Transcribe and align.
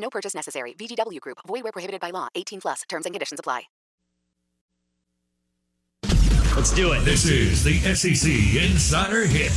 No 0.00 0.10
purchase 0.10 0.34
necessary. 0.34 0.74
VGW 0.74 1.20
Group. 1.20 1.38
Void 1.46 1.62
where 1.62 1.72
prohibited 1.72 2.00
by 2.00 2.10
law. 2.10 2.28
18 2.34 2.60
plus. 2.60 2.82
Terms 2.88 3.06
and 3.06 3.14
conditions 3.14 3.38
apply. 3.38 3.62
Let's 6.56 6.74
do 6.74 6.92
it. 6.92 7.04
This 7.04 7.26
is 7.26 7.62
the 7.62 7.78
SEC 7.94 8.28
Insider 8.60 9.24
Hit. 9.24 9.52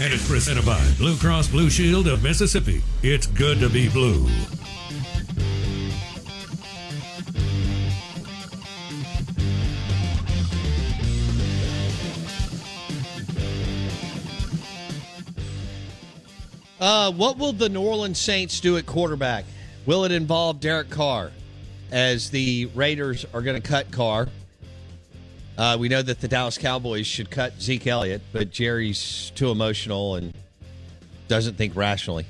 And 0.00 0.14
it's 0.14 0.26
presented 0.26 0.64
by 0.64 0.80
Blue 0.96 1.16
Cross 1.16 1.48
Blue 1.48 1.68
Shield 1.68 2.06
of 2.06 2.22
Mississippi. 2.22 2.80
It's 3.02 3.26
good 3.26 3.58
to 3.58 3.68
be 3.68 3.88
blue. 3.88 4.26
Uh, 16.80 17.12
what 17.12 17.36
will 17.36 17.52
the 17.52 17.68
New 17.68 17.82
Orleans 17.82 18.18
Saints 18.18 18.58
do 18.60 18.76
at 18.76 18.86
quarterback? 18.86 19.44
Will 19.84 20.04
it 20.04 20.12
involve 20.12 20.60
Derek 20.60 20.90
Carr 20.90 21.32
as 21.90 22.30
the 22.30 22.66
Raiders 22.74 23.26
are 23.34 23.42
going 23.42 23.60
to 23.60 23.68
cut 23.68 23.90
Carr? 23.90 24.28
Uh, 25.58 25.76
we 25.78 25.88
know 25.88 26.00
that 26.00 26.20
the 26.20 26.28
Dallas 26.28 26.56
Cowboys 26.56 27.06
should 27.06 27.30
cut 27.30 27.60
Zeke 27.60 27.86
Elliott, 27.86 28.22
but 28.32 28.50
Jerry's 28.50 29.32
too 29.34 29.50
emotional 29.50 30.14
and 30.14 30.32
doesn't 31.28 31.56
think 31.56 31.76
rationally. 31.76 32.26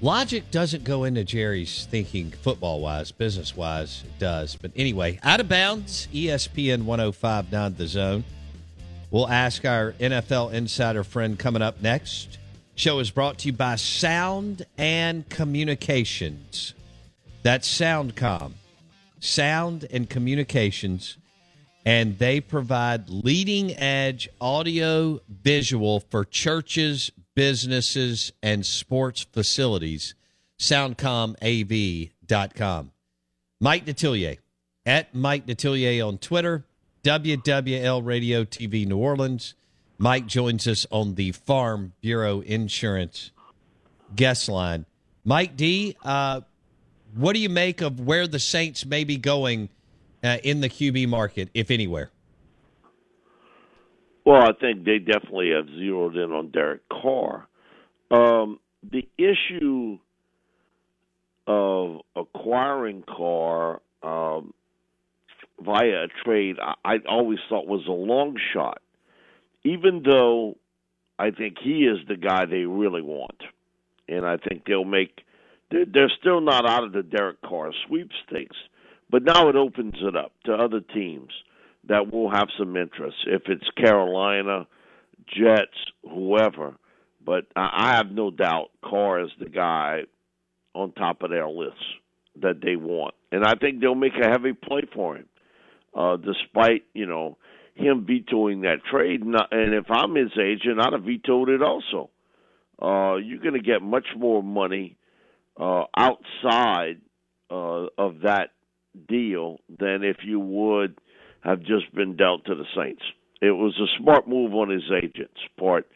Logic 0.00 0.48
doesn't 0.50 0.84
go 0.84 1.04
into 1.04 1.24
Jerry's 1.24 1.86
thinking 1.90 2.30
football 2.30 2.80
wise, 2.80 3.12
business 3.12 3.56
wise, 3.56 4.04
it 4.06 4.18
does. 4.18 4.56
But 4.56 4.70
anyway, 4.76 5.18
out 5.22 5.40
of 5.40 5.48
bounds, 5.48 6.08
ESPN 6.12 6.84
1059 6.84 7.74
The 7.74 7.86
Zone. 7.86 8.24
We'll 9.10 9.28
ask 9.28 9.64
our 9.64 9.92
NFL 9.92 10.52
insider 10.52 11.02
friend 11.02 11.38
coming 11.38 11.62
up 11.62 11.82
next. 11.82 12.38
Show 12.78 13.00
is 13.00 13.10
brought 13.10 13.38
to 13.38 13.48
you 13.48 13.52
by 13.52 13.74
Sound 13.74 14.64
and 14.78 15.28
Communications. 15.28 16.74
That's 17.42 17.68
Soundcom. 17.68 18.52
Sound 19.18 19.88
and 19.90 20.08
Communications. 20.08 21.16
And 21.84 22.20
they 22.20 22.40
provide 22.40 23.10
leading 23.10 23.76
edge 23.76 24.28
audio 24.40 25.18
visual 25.28 25.98
for 25.98 26.24
churches, 26.24 27.10
businesses, 27.34 28.30
and 28.44 28.64
sports 28.64 29.26
facilities. 29.32 30.14
SoundcomAV.com. 30.60 32.92
Mike 33.60 33.86
Detillier 33.86 34.38
at 34.86 35.12
Mike 35.16 35.46
Detillier 35.46 36.06
on 36.06 36.18
Twitter, 36.18 36.64
WWL 37.02 38.06
Radio 38.06 38.44
TV 38.44 38.86
New 38.86 38.98
Orleans. 38.98 39.54
Mike 39.98 40.26
joins 40.26 40.68
us 40.68 40.86
on 40.90 41.16
the 41.16 41.32
Farm 41.32 41.92
Bureau 42.00 42.40
Insurance 42.40 43.32
guest 44.14 44.48
line. 44.48 44.86
Mike 45.24 45.56
D, 45.56 45.96
uh, 46.04 46.40
what 47.16 47.34
do 47.34 47.40
you 47.40 47.48
make 47.48 47.80
of 47.80 48.00
where 48.00 48.28
the 48.28 48.38
Saints 48.38 48.86
may 48.86 49.02
be 49.02 49.16
going 49.16 49.68
uh, 50.22 50.38
in 50.44 50.60
the 50.60 50.68
QB 50.68 51.08
market, 51.08 51.48
if 51.52 51.70
anywhere? 51.70 52.10
Well, 54.24 54.42
I 54.42 54.52
think 54.52 54.84
they 54.84 54.98
definitely 54.98 55.50
have 55.50 55.66
zeroed 55.66 56.16
in 56.16 56.32
on 56.32 56.50
Derek 56.50 56.82
Carr. 56.88 57.48
Um, 58.10 58.60
the 58.88 59.08
issue 59.18 59.98
of 61.46 62.02
acquiring 62.14 63.02
Carr 63.02 63.80
um, 64.02 64.52
via 65.60 66.04
a 66.04 66.08
trade, 66.24 66.56
I, 66.60 66.74
I 66.84 66.96
always 67.08 67.38
thought 67.48 67.66
was 67.66 67.86
a 67.88 67.92
long 67.92 68.36
shot, 68.52 68.80
even 69.68 70.02
though 70.04 70.56
I 71.18 71.30
think 71.30 71.56
he 71.62 71.84
is 71.84 71.98
the 72.08 72.16
guy 72.16 72.46
they 72.46 72.64
really 72.64 73.02
want. 73.02 73.42
And 74.08 74.24
I 74.24 74.36
think 74.36 74.64
they'll 74.66 74.84
make, 74.84 75.20
they're, 75.70 76.10
still 76.18 76.40
not 76.40 76.66
out 76.66 76.84
of 76.84 76.92
the 76.92 77.02
Derek 77.02 77.42
Carr 77.42 77.72
sweepstakes, 77.86 78.56
but 79.10 79.22
now 79.22 79.48
it 79.48 79.56
opens 79.56 79.96
it 80.00 80.16
up 80.16 80.32
to 80.46 80.54
other 80.54 80.80
teams 80.80 81.30
that 81.88 82.10
will 82.12 82.30
have 82.30 82.48
some 82.58 82.76
interest. 82.76 83.16
If 83.26 83.42
it's 83.46 83.68
Carolina, 83.76 84.66
Jets, 85.26 85.76
whoever, 86.02 86.74
but 87.24 87.44
I 87.54 87.96
have 87.96 88.10
no 88.10 88.30
doubt 88.30 88.70
Carr 88.82 89.20
is 89.20 89.30
the 89.38 89.50
guy 89.50 90.02
on 90.74 90.92
top 90.92 91.22
of 91.22 91.30
their 91.30 91.48
list 91.48 91.76
that 92.40 92.60
they 92.62 92.76
want, 92.76 93.14
and 93.30 93.44
I 93.44 93.54
think 93.54 93.80
they'll 93.80 93.94
make 93.94 94.12
a 94.14 94.30
heavy 94.30 94.54
play 94.54 94.82
for 94.94 95.16
him, 95.16 95.26
uh, 95.94 96.16
despite 96.16 96.84
you 96.94 97.04
know 97.04 97.36
him 97.78 98.04
vetoing 98.06 98.62
that 98.62 98.84
trade. 98.90 99.22
And 99.22 99.74
if 99.74 99.90
I'm 99.90 100.14
his 100.14 100.32
agent, 100.38 100.80
I'd 100.80 100.92
have 100.92 101.04
vetoed 101.04 101.48
it 101.48 101.62
also. 101.62 102.10
Uh, 102.80 103.16
you're 103.16 103.40
going 103.40 103.54
to 103.54 103.60
get 103.60 103.82
much 103.82 104.06
more 104.16 104.42
money 104.42 104.96
uh, 105.58 105.84
outside 105.96 107.00
uh, 107.50 107.86
of 107.96 108.20
that 108.22 108.50
deal 109.08 109.58
than 109.68 110.04
if 110.04 110.18
you 110.24 110.38
would 110.38 110.98
have 111.40 111.60
just 111.60 111.92
been 111.94 112.16
dealt 112.16 112.44
to 112.46 112.54
the 112.54 112.64
Saints. 112.76 113.02
It 113.40 113.52
was 113.52 113.74
a 113.80 114.02
smart 114.02 114.28
move 114.28 114.52
on 114.54 114.70
his 114.70 114.82
agent's 114.96 115.40
part. 115.58 115.86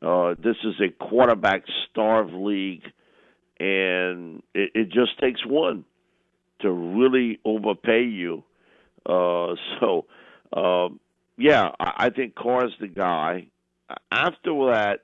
Uh, 0.00 0.34
this 0.42 0.56
is 0.64 0.74
a 0.80 0.90
quarterback 1.04 1.64
starved 1.90 2.32
league, 2.32 2.82
and 3.58 4.42
it, 4.54 4.70
it 4.74 4.84
just 4.86 5.18
takes 5.20 5.44
one 5.46 5.84
to 6.60 6.70
really 6.70 7.38
overpay 7.44 8.04
you. 8.04 8.44
Uh, 9.06 9.54
so, 9.80 10.06
uh, 10.52 10.88
yeah, 11.36 11.70
I, 11.80 12.10
think 12.10 12.34
Carr's 12.34 12.72
the 12.80 12.88
guy. 12.88 13.46
After 14.10 14.70
that, 14.70 15.00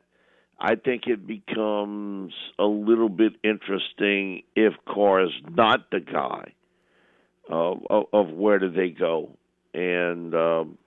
I 0.59 0.75
think 0.75 1.05
it 1.06 1.27
becomes 1.27 2.32
a 2.59 2.65
little 2.65 3.09
bit 3.09 3.32
interesting 3.43 4.43
if 4.55 4.75
Carr 4.87 5.25
is 5.25 5.32
not 5.49 5.91
the 5.91 6.00
guy. 6.00 6.53
Uh, 7.50 7.75
of, 7.91 8.05
of 8.12 8.29
where 8.31 8.61
do 8.61 8.71
they 8.71 8.91
go? 8.91 9.37
And 9.75 10.32
um, 10.35 10.79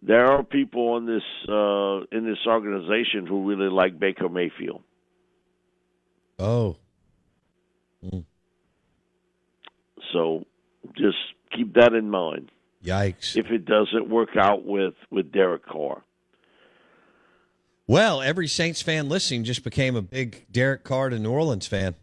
there 0.00 0.24
are 0.24 0.42
people 0.42 0.96
in 0.96 1.04
this 1.04 1.22
uh, 1.48 2.00
in 2.16 2.24
this 2.24 2.38
organization 2.46 3.26
who 3.26 3.46
really 3.46 3.68
like 3.68 3.98
Baker 3.98 4.30
Mayfield. 4.30 4.82
Oh. 6.38 6.76
Mm. 8.02 8.24
So 10.12 10.46
just 10.96 11.18
keep 11.54 11.74
that 11.74 11.92
in 11.92 12.08
mind. 12.08 12.50
Yikes. 12.84 13.36
If 13.36 13.46
it 13.50 13.64
doesn't 13.64 14.08
work 14.08 14.36
out 14.38 14.64
with 14.64 14.94
with 15.10 15.32
Derek 15.32 15.66
Carr. 15.66 16.02
Well, 17.86 18.22
every 18.22 18.46
Saints 18.46 18.80
fan 18.80 19.08
listening 19.08 19.44
just 19.44 19.64
became 19.64 19.96
a 19.96 20.02
big 20.02 20.46
Derek 20.50 20.84
Carr 20.84 21.10
to 21.10 21.18
New 21.18 21.32
Orleans 21.32 21.66
fan. 21.66 21.96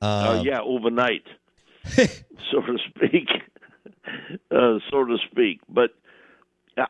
Uh, 0.00 0.04
uh, 0.04 0.42
yeah, 0.44 0.60
overnight, 0.60 1.24
so 1.84 2.60
to 2.60 2.78
speak, 2.88 3.28
uh, 4.50 4.78
so 4.90 5.04
to 5.04 5.16
speak. 5.30 5.60
But 5.68 5.90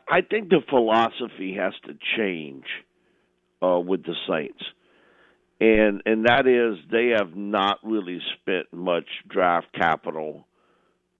I 0.09 0.21
think 0.21 0.49
the 0.49 0.61
philosophy 0.69 1.55
has 1.59 1.73
to 1.85 1.97
change 2.17 2.65
uh, 3.61 3.79
with 3.79 4.03
the 4.03 4.15
Saints, 4.27 4.63
and 5.59 6.01
and 6.05 6.25
that 6.25 6.47
is 6.47 6.77
they 6.91 7.13
have 7.17 7.35
not 7.35 7.79
really 7.83 8.19
spent 8.35 8.67
much 8.71 9.07
draft 9.27 9.67
capital 9.73 10.47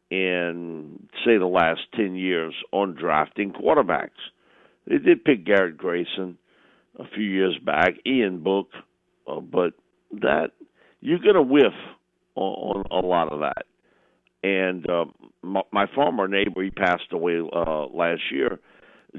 in 0.09 1.07
say 1.25 1.37
the 1.37 1.45
last 1.45 1.81
ten 1.95 2.15
years 2.15 2.53
on 2.71 2.95
drafting 2.95 3.51
quarterbacks. 3.51 4.09
They 4.87 4.97
did 4.97 5.25
pick 5.25 5.45
Garrett 5.45 5.77
Grayson 5.77 6.37
a 6.97 7.03
few 7.13 7.25
years 7.25 7.57
back, 7.63 7.95
Ian 8.05 8.41
Book, 8.43 8.69
uh, 9.27 9.41
but 9.41 9.73
that 10.21 10.51
you're 11.01 11.19
going 11.19 11.35
to 11.35 11.41
whiff 11.41 11.73
on, 12.35 12.85
on 12.89 13.03
a 13.03 13.07
lot 13.07 13.31
of 13.31 13.39
that. 13.41 13.65
And 14.43 14.89
uh, 14.89 15.05
my, 15.41 15.61
my 15.71 15.85
former 15.93 16.27
neighbor, 16.27 16.63
he 16.63 16.69
passed 16.69 17.11
away 17.11 17.39
uh, 17.39 17.87
last 17.87 18.21
year. 18.31 18.59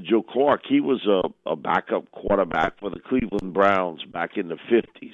Joe 0.01 0.23
Clark, 0.23 0.61
he 0.67 0.79
was 0.79 1.05
a, 1.07 1.49
a 1.49 1.55
backup 1.55 2.09
quarterback 2.11 2.79
for 2.79 2.89
the 2.89 2.99
Cleveland 2.99 3.53
Browns 3.53 4.01
back 4.11 4.37
in 4.37 4.47
the 4.47 4.57
50s. 4.71 5.11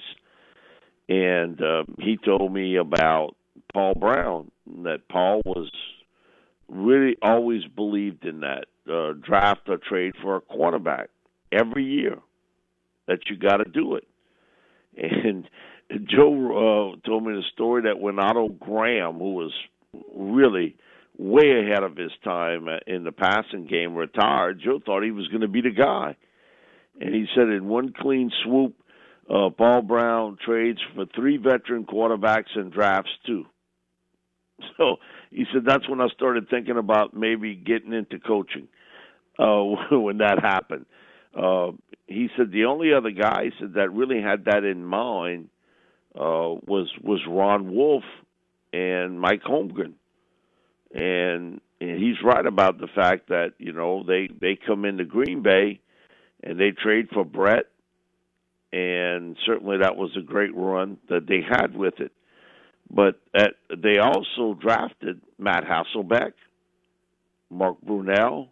And 1.08 1.62
uh, 1.62 1.84
he 2.00 2.18
told 2.24 2.54
me 2.54 2.78
about 2.78 3.36
Paul 3.76 3.94
Brown, 3.94 4.52
that 4.84 5.10
Paul 5.10 5.42
was 5.46 5.70
really 6.70 7.18
always 7.22 7.64
believed 7.66 8.24
in 8.24 8.40
that 8.40 8.68
uh, 8.90 9.12
draft 9.22 9.68
or 9.68 9.76
trade 9.76 10.14
for 10.22 10.38
a 10.38 10.42
quarterback 10.42 11.10
every 11.52 11.84
year, 11.84 12.20
that 13.10 13.20
you 13.30 13.36
got 13.36 13.58
to 13.58 13.66
do 13.66 13.96
it. 13.96 14.08
And 14.96 15.50
Joe 16.10 16.94
uh, 16.96 17.06
told 17.06 17.26
me 17.26 17.34
the 17.34 17.44
story 17.52 17.82
that 17.82 18.00
when 18.00 18.18
Otto 18.18 18.48
Graham, 18.48 19.20
who 19.20 19.34
was 19.34 19.52
really 20.16 20.78
way 21.18 21.60
ahead 21.60 21.84
of 21.84 21.98
his 21.98 22.14
time 22.24 22.70
in 22.88 23.04
the 23.04 23.12
passing 23.12 23.68
game, 23.68 23.94
retired, 23.94 24.62
Joe 24.64 24.80
thought 24.86 25.04
he 25.04 25.12
was 25.12 25.28
going 25.28 25.42
to 25.42 25.50
be 25.50 25.60
the 25.60 25.72
guy. 25.72 26.16
And 27.02 27.14
he 27.14 27.26
said 27.36 27.50
in 27.50 27.68
one 27.68 27.92
clean 27.92 28.32
swoop, 28.42 28.74
uh, 29.30 29.50
Paul 29.50 29.82
Brown 29.82 30.38
trades 30.46 30.80
for 30.96 31.06
three 31.14 31.36
veteran 31.36 31.84
quarterbacks 31.84 32.56
and 32.56 32.72
drafts 32.72 33.12
two. 33.26 33.46
So 34.78 34.98
he 35.32 35.46
said 35.54 35.64
that's 35.66 35.88
when 35.88 36.02
I 36.02 36.08
started 36.10 36.50
thinking 36.50 36.78
about 36.78 37.14
maybe 37.14 37.56
getting 37.56 37.94
into 37.94 38.20
coaching 38.20 38.68
uh, 39.40 39.64
when 39.92 40.18
that 40.18 40.42
happened. 40.42 40.86
Uh, 41.34 41.72
he 42.08 42.30
said 42.38 42.52
the 42.52 42.66
only 42.66 42.94
other 42.94 43.12
guy 43.12 43.52
said 43.60 43.74
that 43.76 43.92
really 43.94 44.22
had 44.22 44.46
that 44.46 44.64
in 44.64 44.86
mind 44.86 45.50
uh, 46.16 46.56
was 46.66 46.90
was 47.04 47.22
Ron 47.28 47.74
Wolf 47.74 48.04
and 48.72 49.20
Mike 49.20 49.44
Holmgren, 49.44 49.94
and, 50.94 51.60
and 51.82 52.04
he's 52.04 52.22
right 52.24 52.46
about 52.46 52.80
the 52.80 52.88
fact 52.88 53.30
that 53.30 53.54
you 53.58 53.74
know 53.74 54.04
they 54.04 54.30
they 54.40 54.58
come 54.66 54.86
into 54.86 55.04
Green 55.04 55.42
Bay 55.42 55.80
and 56.44 56.60
they 56.60 56.72
trade 56.72 57.10
for 57.14 57.26
Brett, 57.26 57.66
and 58.72 59.36
certainly 59.46 59.78
that 59.80 59.98
was 59.98 60.12
a 60.18 60.22
great 60.22 60.56
run 60.56 60.98
that 61.10 61.28
they 61.28 61.42
had 61.42 61.76
with 61.76 62.00
it. 62.00 62.12
But 62.90 63.20
at, 63.34 63.56
they 63.76 63.98
also 63.98 64.54
drafted 64.54 65.22
Matt 65.38 65.64
Hasselbeck, 65.66 66.34
Mark 67.50 67.78
Brunell, 67.86 68.50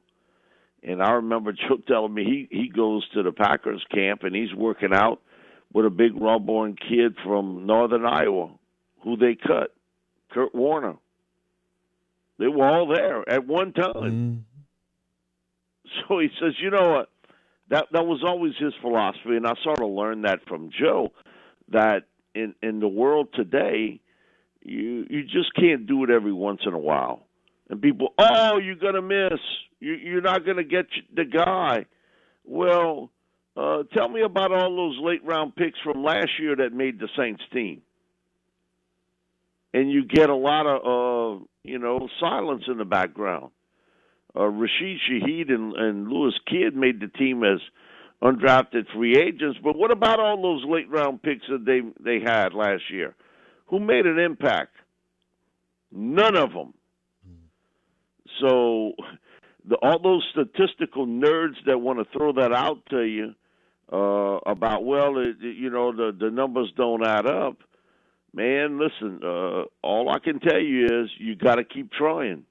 and 0.84 1.02
I 1.02 1.14
remember 1.14 1.52
Joe 1.68 1.78
telling 1.88 2.14
me 2.14 2.48
he 2.50 2.58
he 2.58 2.70
goes 2.70 3.08
to 3.10 3.24
the 3.24 3.32
Packers 3.32 3.84
camp 3.94 4.24
and 4.24 4.36
he's 4.36 4.54
working 4.54 4.94
out 4.94 5.22
with 5.72 5.86
a 5.86 5.90
big 5.90 6.20
raw-born 6.20 6.76
kid 6.76 7.16
from 7.24 7.66
Northern 7.66 8.06
Iowa, 8.06 8.52
who 9.04 9.18
they 9.18 9.36
cut, 9.36 9.74
Kurt 10.32 10.54
Warner. 10.54 10.96
They 12.38 12.48
were 12.48 12.68
all 12.68 12.88
there 12.88 13.28
at 13.28 13.46
one 13.48 13.74
time. 13.74 13.94
Mm. 13.94 14.40
So 16.08 16.18
he 16.18 16.30
says, 16.42 16.54
you 16.60 16.72
know 16.72 16.90
what? 16.90 17.10
That 17.70 17.86
that 17.92 18.08
was 18.08 18.24
always 18.26 18.54
his 18.58 18.74
philosophy, 18.82 19.36
and 19.36 19.46
I 19.46 19.54
sort 19.64 19.80
of 19.80 19.92
learned 19.92 20.26
that 20.26 20.40
from 20.48 20.72
Joe. 20.72 21.12
That 21.70 22.06
in 22.34 22.56
in 22.64 22.80
the 22.80 22.88
world 22.88 23.28
today, 23.36 24.00
you 24.64 25.06
you 25.10 25.24
just 25.24 25.54
can't 25.56 25.86
do 25.86 26.04
it 26.04 26.10
every 26.10 26.34
once 26.34 26.62
in 26.66 26.74
a 26.74 26.80
while. 26.80 27.26
And 27.70 27.82
people, 27.82 28.14
oh, 28.18 28.58
you're 28.58 28.76
gonna 28.76 29.02
miss. 29.02 29.40
You, 29.80 29.94
you're 29.94 30.22
not 30.22 30.46
gonna 30.46 30.64
get 30.64 30.86
the 31.16 31.26
guy. 31.26 31.86
Well, 32.46 33.10
uh, 33.56 33.84
tell 33.94 34.10
me 34.10 34.22
about 34.22 34.52
all 34.52 34.76
those 34.76 34.98
late 35.02 35.24
round 35.24 35.56
picks 35.56 35.80
from 35.84 36.04
last 36.04 36.30
year 36.40 36.56
that 36.56 36.74
made 36.74 37.00
the 37.00 37.10
Saints 37.18 37.44
team. 37.54 37.82
And 39.74 39.92
you 39.92 40.06
get 40.06 40.30
a 40.30 40.36
lot 40.36 40.68
of, 40.68 40.82
uh, 40.82 41.44
you 41.64 41.80
know, 41.80 42.08
silence 42.20 42.64
in 42.68 42.78
the 42.78 42.86
background. 42.86 43.52
Uh, 44.36 44.48
Rashid 44.48 45.00
Shaheed 45.10 45.52
and, 45.52 45.74
and 45.74 46.08
Lewis 46.08 46.34
Kidd 46.48 46.76
made 46.76 47.00
the 47.00 47.08
team 47.08 47.44
as 47.44 47.60
undrafted 48.24 48.86
free 48.96 49.18
agents, 49.18 49.60
but 49.64 49.76
what 49.78 49.92
about 49.92 50.20
all 50.20 50.42
those 50.42 50.64
late 50.68 50.90
round 50.90 51.22
picks 51.22 51.46
that 51.50 51.66
they 51.66 51.82
they 52.04 52.24
had 52.24 52.54
last 52.54 52.84
year? 52.90 53.16
Who 53.74 53.80
made 53.80 54.06
an 54.06 54.20
impact? 54.20 54.76
None 55.92 56.38
of 56.38 56.54
them. 56.54 56.76
So, 58.40 58.94
the, 59.68 59.78
all 59.82 59.98
those 59.98 60.24
statistical 60.32 61.08
nerds 61.08 61.56
that 61.66 61.80
want 61.80 61.98
to 61.98 62.06
throw 62.16 62.34
that 62.34 62.54
out 62.54 62.86
to 62.92 63.02
you 63.02 63.34
uh, 63.92 64.38
about 64.46 64.86
well, 64.86 65.18
it, 65.18 65.38
you 65.42 65.72
know, 65.72 65.92
the 65.92 66.16
the 66.16 66.30
numbers 66.30 66.72
don't 66.78 67.04
add 67.04 67.26
up. 67.26 67.64
Man, 68.32 68.80
listen. 68.80 69.22
Uh, 69.24 69.64
all 69.82 70.08
I 70.08 70.20
can 70.20 70.40
tell 70.40 70.62
you 70.62 70.86
is 70.86 71.10
you 71.18 71.36
got 71.36 71.56
to 71.56 71.64
keep 71.64 71.92
trying. 71.94 72.44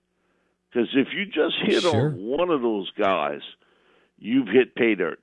Because 0.72 0.88
if 0.96 1.06
you 1.14 1.26
just 1.26 1.54
hit 1.64 1.82
sure. 1.82 2.08
on 2.08 2.16
one 2.16 2.50
of 2.50 2.62
those 2.62 2.90
guys, 2.98 3.42
you've 4.18 4.48
hit 4.48 4.74
pay 4.74 4.96
dirt. 4.96 5.20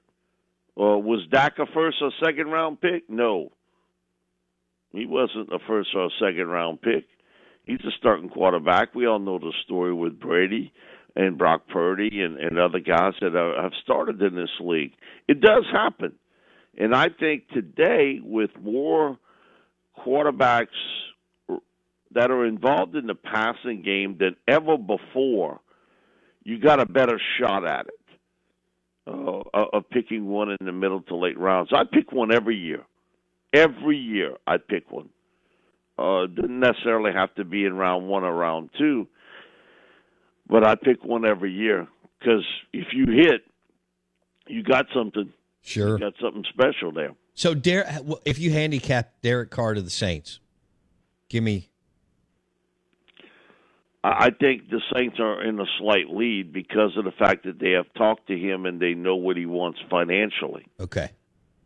Uh, 0.80 0.98
was 0.98 1.28
Dak 1.30 1.60
a 1.60 1.66
first 1.74 1.98
or 2.00 2.14
second 2.24 2.48
round 2.48 2.80
pick? 2.80 3.10
No. 3.10 3.52
He 4.92 5.06
wasn't 5.06 5.54
a 5.54 5.60
first 5.68 5.90
or 5.96 6.10
second 6.20 6.48
round 6.48 6.82
pick. 6.82 7.06
He's 7.64 7.80
a 7.82 7.92
starting 8.00 8.30
quarterback. 8.30 8.96
We 8.96 9.06
all 9.06 9.20
know 9.20 9.38
the 9.38 9.54
story 9.64 9.94
with 9.94 10.20
Brady 10.20 10.74
and 11.16 11.38
Brock 11.38 11.68
Purdy 11.72 12.22
and, 12.22 12.38
and 12.38 12.58
other 12.58 12.80
guys 12.80 13.14
that 13.22 13.36
are, 13.36 13.62
have 13.62 13.74
started 13.84 14.22
in 14.22 14.36
this 14.36 14.50
league. 14.60 14.94
It 15.28 15.42
does 15.42 15.66
happen. 15.72 16.14
And 16.78 16.96
I 16.96 17.10
think 17.10 17.50
today, 17.50 18.20
with 18.24 18.52
more 18.62 19.18
quarterbacks 19.98 20.68
that 22.12 22.32
are 22.32 22.46
involved 22.46 22.96
in 22.96 23.06
the 23.06 23.16
passing 23.16 23.84
game 23.84 24.18
than 24.20 24.36
ever 24.48 24.78
before, 24.78 25.60
you 26.44 26.60
got 26.60 26.80
a 26.80 26.86
better 26.86 27.20
shot 27.40 27.68
at 27.68 27.88
it 27.88 27.94
uh, 29.06 29.42
of 29.74 29.90
picking 29.90 30.26
one 30.26 30.50
in 30.50 30.66
the 30.66 30.72
middle 30.72 31.02
to 31.02 31.16
late 31.16 31.38
rounds. 31.38 31.70
I 31.74 31.84
pick 31.84 32.12
one 32.12 32.34
every 32.34 32.56
year. 32.56 32.84
Every 33.54 33.98
year, 33.98 34.38
I 34.46 34.58
pick 34.58 34.92
one. 34.92 35.10
Uh, 35.98 36.28
doesn't 36.28 36.60
necessarily 36.60 37.12
have 37.14 37.34
to 37.36 37.44
be 37.44 37.66
in 37.66 37.76
round 37.76 38.08
one 38.08 38.24
or 38.24 38.34
round 38.34 38.70
two 38.78 39.08
but 40.50 40.66
I 40.66 40.76
pick 40.76 41.04
one 41.06 41.26
every 41.26 41.54
year 41.54 41.88
because 42.20 42.46
if 42.74 42.88
you 42.92 43.06
hit, 43.06 43.46
you 44.48 44.64
got 44.64 44.88
something. 44.94 45.32
Sure, 45.62 45.94
you 45.94 46.00
got 46.00 46.14
something 46.22 46.44
special 46.50 46.92
there. 46.92 47.14
So, 47.36 47.54
if 48.26 48.40
you 48.40 48.52
handicap 48.52 49.22
Derek 49.22 49.52
Carr 49.52 49.76
to 49.76 49.82
the 49.82 49.90
Saints, 49.90 50.40
give 51.30 51.44
me. 51.44 51.70
I 54.02 54.30
think 54.30 54.70
the 54.70 54.82
Saints 54.96 55.18
are 55.20 55.44
in 55.44 55.60
a 55.60 55.66
slight 55.78 56.10
lead 56.10 56.54
because 56.54 56.96
of 56.98 57.04
the 57.04 57.12
fact 57.12 57.44
that 57.44 57.60
they 57.60 57.72
have 57.72 57.94
talked 57.98 58.28
to 58.28 58.38
him 58.38 58.66
and 58.66 58.80
they 58.80 58.94
know 58.94 59.18
what 59.18 59.36
he 59.36 59.46
wants 59.46 59.80
financially. 59.90 60.66
Okay. 60.80 61.10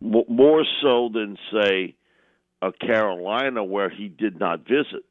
More 0.03 0.65
so 0.81 1.09
than 1.13 1.37
say 1.53 1.95
a 2.61 2.71
Carolina 2.73 3.63
where 3.63 3.89
he 3.89 4.09
did 4.09 4.37
not 4.37 4.59
visit. 4.59 5.05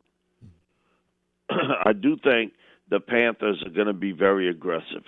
I 1.50 1.92
do 1.94 2.16
think 2.22 2.52
the 2.90 3.00
Panthers 3.00 3.62
are 3.64 3.70
going 3.70 3.87
to 3.87 3.94
be 3.94 4.12
very 4.12 4.50
aggressive 4.50 5.04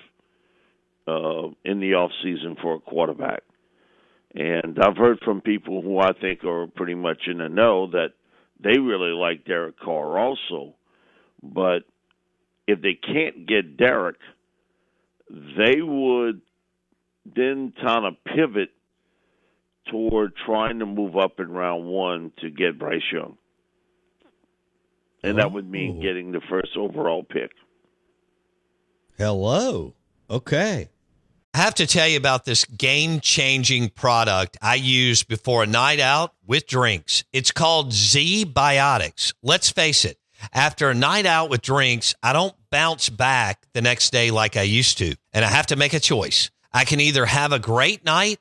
uh, 1.06 1.48
in 1.64 1.80
the 1.80 1.94
off 1.94 2.12
season 2.22 2.56
for 2.62 2.76
a 2.76 2.80
quarterback, 2.80 3.42
And 4.34 4.78
I've 4.78 4.96
heard 4.96 5.18
from 5.22 5.42
people 5.42 5.82
who 5.82 5.98
I 5.98 6.12
think 6.18 6.44
are 6.44 6.66
pretty 6.66 6.94
much 6.94 7.22
in 7.26 7.38
the 7.38 7.48
know 7.48 7.90
that 7.90 8.12
they 8.58 8.78
really 8.78 9.12
like 9.12 9.44
Derek 9.44 9.78
Carr 9.78 10.18
also. 10.18 10.74
But 11.42 11.80
if 12.66 12.80
they 12.80 12.94
can't 12.94 13.46
get 13.46 13.76
Derek, 13.76 14.16
they 15.30 15.82
would 15.82 16.40
then 17.36 17.74
kind 17.82 18.06
of 18.06 18.14
pivot 18.24 18.70
toward 19.90 20.32
trying 20.46 20.78
to 20.80 20.86
move 20.86 21.16
up 21.16 21.40
in 21.40 21.50
round 21.50 21.86
one 21.86 22.32
to 22.40 22.50
get 22.50 22.78
Bryce 22.78 23.02
Young. 23.12 23.36
And 25.22 25.38
that 25.38 25.52
would 25.52 25.68
mean 25.70 25.96
Oh. 25.98 26.02
getting 26.02 26.32
the 26.32 26.40
first 26.50 26.76
overall 26.76 27.22
pick. 27.22 27.50
Hello. 29.16 29.94
Okay. 30.28 30.88
I 31.54 31.58
have 31.58 31.74
to 31.76 31.86
tell 31.86 32.08
you 32.08 32.16
about 32.16 32.44
this 32.44 32.64
game 32.64 33.20
changing 33.20 33.90
product 33.90 34.56
I 34.60 34.74
use 34.74 35.22
before 35.22 35.62
a 35.62 35.66
night 35.66 36.00
out 36.00 36.34
with 36.44 36.66
drinks. 36.66 37.22
It's 37.32 37.52
called 37.52 37.92
ZBiotics. 37.92 39.34
Let's 39.42 39.70
face 39.70 40.04
it, 40.04 40.18
after 40.52 40.90
a 40.90 40.94
night 40.94 41.26
out 41.26 41.50
with 41.50 41.62
drinks, 41.62 42.12
I 42.24 42.32
don't 42.32 42.54
bounce 42.70 43.08
back 43.08 43.62
the 43.72 43.82
next 43.82 44.10
day 44.10 44.32
like 44.32 44.56
I 44.56 44.62
used 44.62 44.98
to. 44.98 45.14
And 45.32 45.44
I 45.44 45.48
have 45.48 45.68
to 45.68 45.76
make 45.76 45.94
a 45.94 46.00
choice. 46.00 46.50
I 46.72 46.84
can 46.84 46.98
either 47.00 47.24
have 47.24 47.52
a 47.52 47.60
great 47.60 48.04
night 48.04 48.40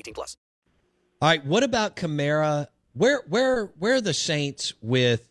18 0.01 0.13
plus. 0.13 0.37
All 1.21 1.29
right, 1.29 1.45
what 1.45 1.63
about 1.63 1.95
Kamara? 1.95 2.67
Where 2.93 3.21
where 3.27 3.67
where 3.77 3.95
are 3.95 4.01
the 4.01 4.13
Saints 4.13 4.73
with 4.81 5.27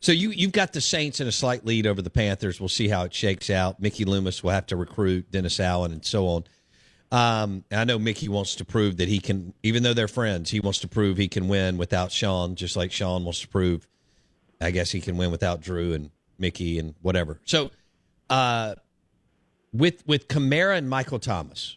so 0.00 0.12
you 0.12 0.30
you've 0.30 0.52
got 0.52 0.72
the 0.72 0.80
Saints 0.80 1.20
in 1.20 1.26
a 1.26 1.32
slight 1.32 1.64
lead 1.64 1.86
over 1.86 2.02
the 2.02 2.10
Panthers. 2.10 2.60
We'll 2.60 2.68
see 2.68 2.88
how 2.88 3.04
it 3.04 3.14
shakes 3.14 3.50
out. 3.50 3.80
Mickey 3.80 4.04
Loomis 4.04 4.42
will 4.42 4.50
have 4.50 4.66
to 4.66 4.76
recruit 4.76 5.30
Dennis 5.30 5.58
Allen 5.58 5.92
and 5.92 6.04
so 6.04 6.26
on. 6.28 6.44
Um, 7.12 7.64
I 7.72 7.84
know 7.84 7.98
Mickey 7.98 8.28
wants 8.28 8.54
to 8.56 8.64
prove 8.64 8.98
that 8.98 9.08
he 9.08 9.18
can, 9.18 9.52
even 9.62 9.82
though 9.82 9.94
they're 9.94 10.06
friends, 10.06 10.50
he 10.50 10.60
wants 10.60 10.78
to 10.80 10.88
prove 10.88 11.16
he 11.16 11.26
can 11.26 11.48
win 11.48 11.76
without 11.76 12.12
Sean, 12.12 12.54
just 12.54 12.76
like 12.76 12.92
Sean 12.92 13.24
wants 13.24 13.40
to 13.40 13.48
prove, 13.48 13.86
I 14.60 14.70
guess 14.70 14.92
he 14.92 15.00
can 15.00 15.16
win 15.16 15.32
without 15.32 15.60
Drew 15.60 15.92
and 15.92 16.10
Mickey 16.38 16.78
and 16.78 16.94
whatever. 17.02 17.40
So, 17.44 17.70
uh, 18.28 18.76
with 19.72 20.06
with 20.06 20.28
Kamara 20.28 20.78
and 20.78 20.88
Michael 20.88 21.18
Thomas, 21.18 21.76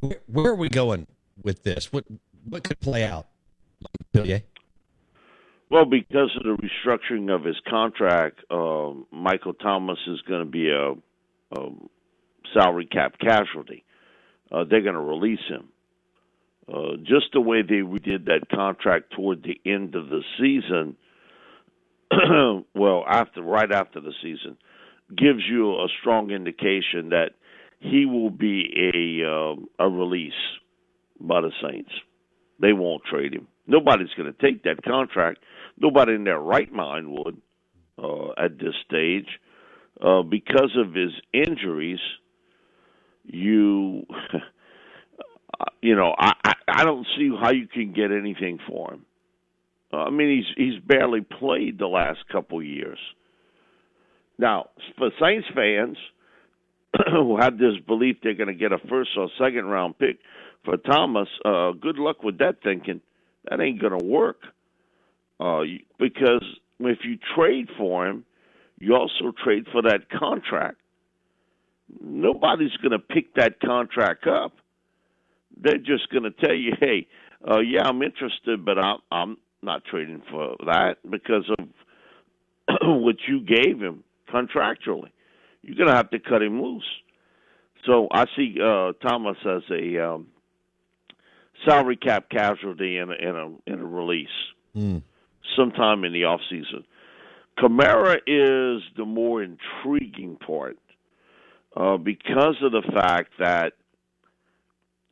where, 0.00 0.20
where 0.26 0.52
are 0.52 0.56
we 0.56 0.68
going 0.68 1.06
with 1.42 1.62
this? 1.62 1.92
What 1.92 2.04
what 2.48 2.64
could 2.64 2.80
play 2.80 3.04
out? 3.04 3.26
Well, 5.68 5.84
because 5.84 6.30
of 6.36 6.44
the 6.44 6.56
restructuring 6.56 7.34
of 7.34 7.44
his 7.44 7.56
contract, 7.68 8.40
um, 8.50 9.06
Michael 9.10 9.54
Thomas 9.54 9.98
is 10.06 10.20
going 10.22 10.44
to 10.44 10.50
be 10.50 10.70
a, 10.70 10.92
a 11.58 11.70
salary 12.54 12.86
cap 12.86 13.16
casualty. 13.20 13.84
Uh, 14.50 14.64
they're 14.68 14.82
going 14.82 14.94
to 14.94 15.00
release 15.00 15.40
him. 15.48 15.68
Uh, 16.72 16.96
just 16.98 17.26
the 17.32 17.40
way 17.40 17.62
they 17.62 17.82
did 17.98 18.26
that 18.26 18.48
contract 18.52 19.12
toward 19.14 19.42
the 19.42 19.60
end 19.68 19.94
of 19.96 20.08
the 20.08 20.22
season, 20.38 20.96
well, 22.74 23.04
after 23.08 23.42
right 23.42 23.70
after 23.70 24.00
the 24.00 24.12
season, 24.22 24.56
gives 25.10 25.42
you 25.48 25.72
a 25.74 25.86
strong 26.00 26.30
indication 26.30 27.10
that 27.10 27.30
he 27.78 28.06
will 28.06 28.30
be 28.30 28.72
a 28.94 29.28
um, 29.28 29.68
a 29.78 29.88
release 29.88 30.32
by 31.20 31.40
the 31.40 31.52
Saints. 31.62 31.90
They 32.60 32.72
won't 32.72 33.04
trade 33.04 33.34
him. 33.34 33.48
Nobody's 33.66 34.14
going 34.16 34.32
to 34.32 34.40
take 34.40 34.62
that 34.62 34.82
contract. 34.82 35.40
Nobody 35.78 36.14
in 36.14 36.24
their 36.24 36.38
right 36.38 36.72
mind 36.72 37.10
would 37.10 37.36
uh, 38.02 38.30
at 38.42 38.58
this 38.58 38.74
stage 38.86 39.28
uh, 40.00 40.22
because 40.22 40.76
of 40.76 40.94
his 40.94 41.10
injuries. 41.32 41.98
You, 43.24 44.06
you 45.82 45.96
know, 45.96 46.14
I, 46.18 46.32
I 46.44 46.52
I 46.68 46.84
don't 46.84 47.06
see 47.16 47.30
how 47.40 47.50
you 47.50 47.66
can 47.66 47.92
get 47.92 48.10
anything 48.12 48.58
for 48.68 48.94
him. 48.94 49.04
Uh, 49.92 50.04
I 50.04 50.10
mean, 50.10 50.36
he's 50.36 50.54
he's 50.56 50.82
barely 50.82 51.20
played 51.20 51.78
the 51.78 51.86
last 51.86 52.20
couple 52.30 52.62
years. 52.62 52.98
Now, 54.38 54.68
for 54.98 55.10
Saints 55.20 55.46
fans 55.54 55.96
who 57.10 57.38
had 57.38 57.58
this 57.58 57.74
belief 57.86 58.16
they're 58.22 58.34
going 58.34 58.48
to 58.48 58.54
get 58.54 58.72
a 58.72 58.78
first 58.88 59.10
or 59.16 59.28
second 59.38 59.66
round 59.66 59.98
pick 59.98 60.18
for 60.64 60.76
Thomas, 60.76 61.28
uh, 61.44 61.72
good 61.72 61.98
luck 61.98 62.22
with 62.22 62.38
that 62.38 62.56
thinking. 62.62 63.00
That 63.48 63.60
ain't 63.60 63.80
going 63.80 63.98
to 63.98 64.04
work. 64.04 64.38
Uh, 65.38 65.62
because 65.98 66.44
if 66.80 66.98
you 67.04 67.18
trade 67.36 67.68
for 67.78 68.06
him, 68.06 68.24
you 68.78 68.94
also 68.94 69.32
trade 69.44 69.66
for 69.72 69.82
that 69.82 70.10
contract. 70.10 70.78
Nobody's 72.00 72.76
going 72.78 72.92
to 72.92 72.98
pick 72.98 73.34
that 73.34 73.60
contract 73.60 74.26
up. 74.26 74.52
They're 75.56 75.78
just 75.78 76.10
going 76.10 76.24
to 76.24 76.32
tell 76.32 76.54
you, 76.54 76.72
"Hey, 76.78 77.06
uh, 77.48 77.60
yeah, 77.60 77.86
I'm 77.86 78.02
interested, 78.02 78.64
but 78.64 78.78
I'm 78.78 78.98
I'm 79.10 79.36
not 79.62 79.84
trading 79.84 80.22
for 80.30 80.56
that 80.66 80.96
because 81.08 81.48
of 81.58 81.68
what 82.82 83.16
you 83.28 83.40
gave 83.40 83.80
him 83.80 84.02
contractually. 84.32 85.10
You're 85.66 85.76
going 85.76 85.90
to 85.90 85.96
have 85.96 86.10
to 86.10 86.18
cut 86.18 86.42
him 86.42 86.62
loose." 86.62 86.88
So 87.84 88.08
I 88.10 88.24
see 88.36 88.56
uh, 88.62 88.92
Thomas 89.06 89.36
as 89.44 89.62
a 89.70 89.98
um, 89.98 90.28
salary 91.66 91.96
cap 91.96 92.28
casualty 92.30 92.98
and 92.98 93.10
a, 93.10 93.14
and 93.14 93.36
a, 93.36 93.52
and 93.66 93.80
a 93.80 93.84
release 93.84 94.28
sometime 95.56 96.04
in 96.04 96.12
the 96.12 96.24
off 96.24 96.40
season. 96.50 96.84
Kamara 97.58 98.16
is 98.26 98.82
the 98.96 99.04
more 99.04 99.42
intriguing 99.42 100.36
part 100.36 100.78
uh, 101.76 101.96
because 101.96 102.56
of 102.62 102.72
the 102.72 102.82
fact 102.92 103.32
that 103.38 103.72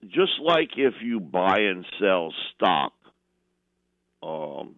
just 0.02 0.32
like 0.42 0.70
if 0.76 0.94
you 1.02 1.20
buy 1.20 1.60
and 1.60 1.86
sell 1.98 2.32
stock, 2.54 2.92
um, 4.22 4.74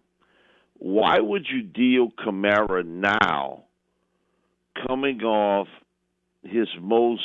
why 0.79 1.19
would 1.19 1.47
you 1.51 1.63
deal 1.63 2.09
Kamara 2.11 2.85
now, 2.85 3.65
coming 4.87 5.21
off 5.21 5.67
his 6.43 6.67
most 6.81 7.21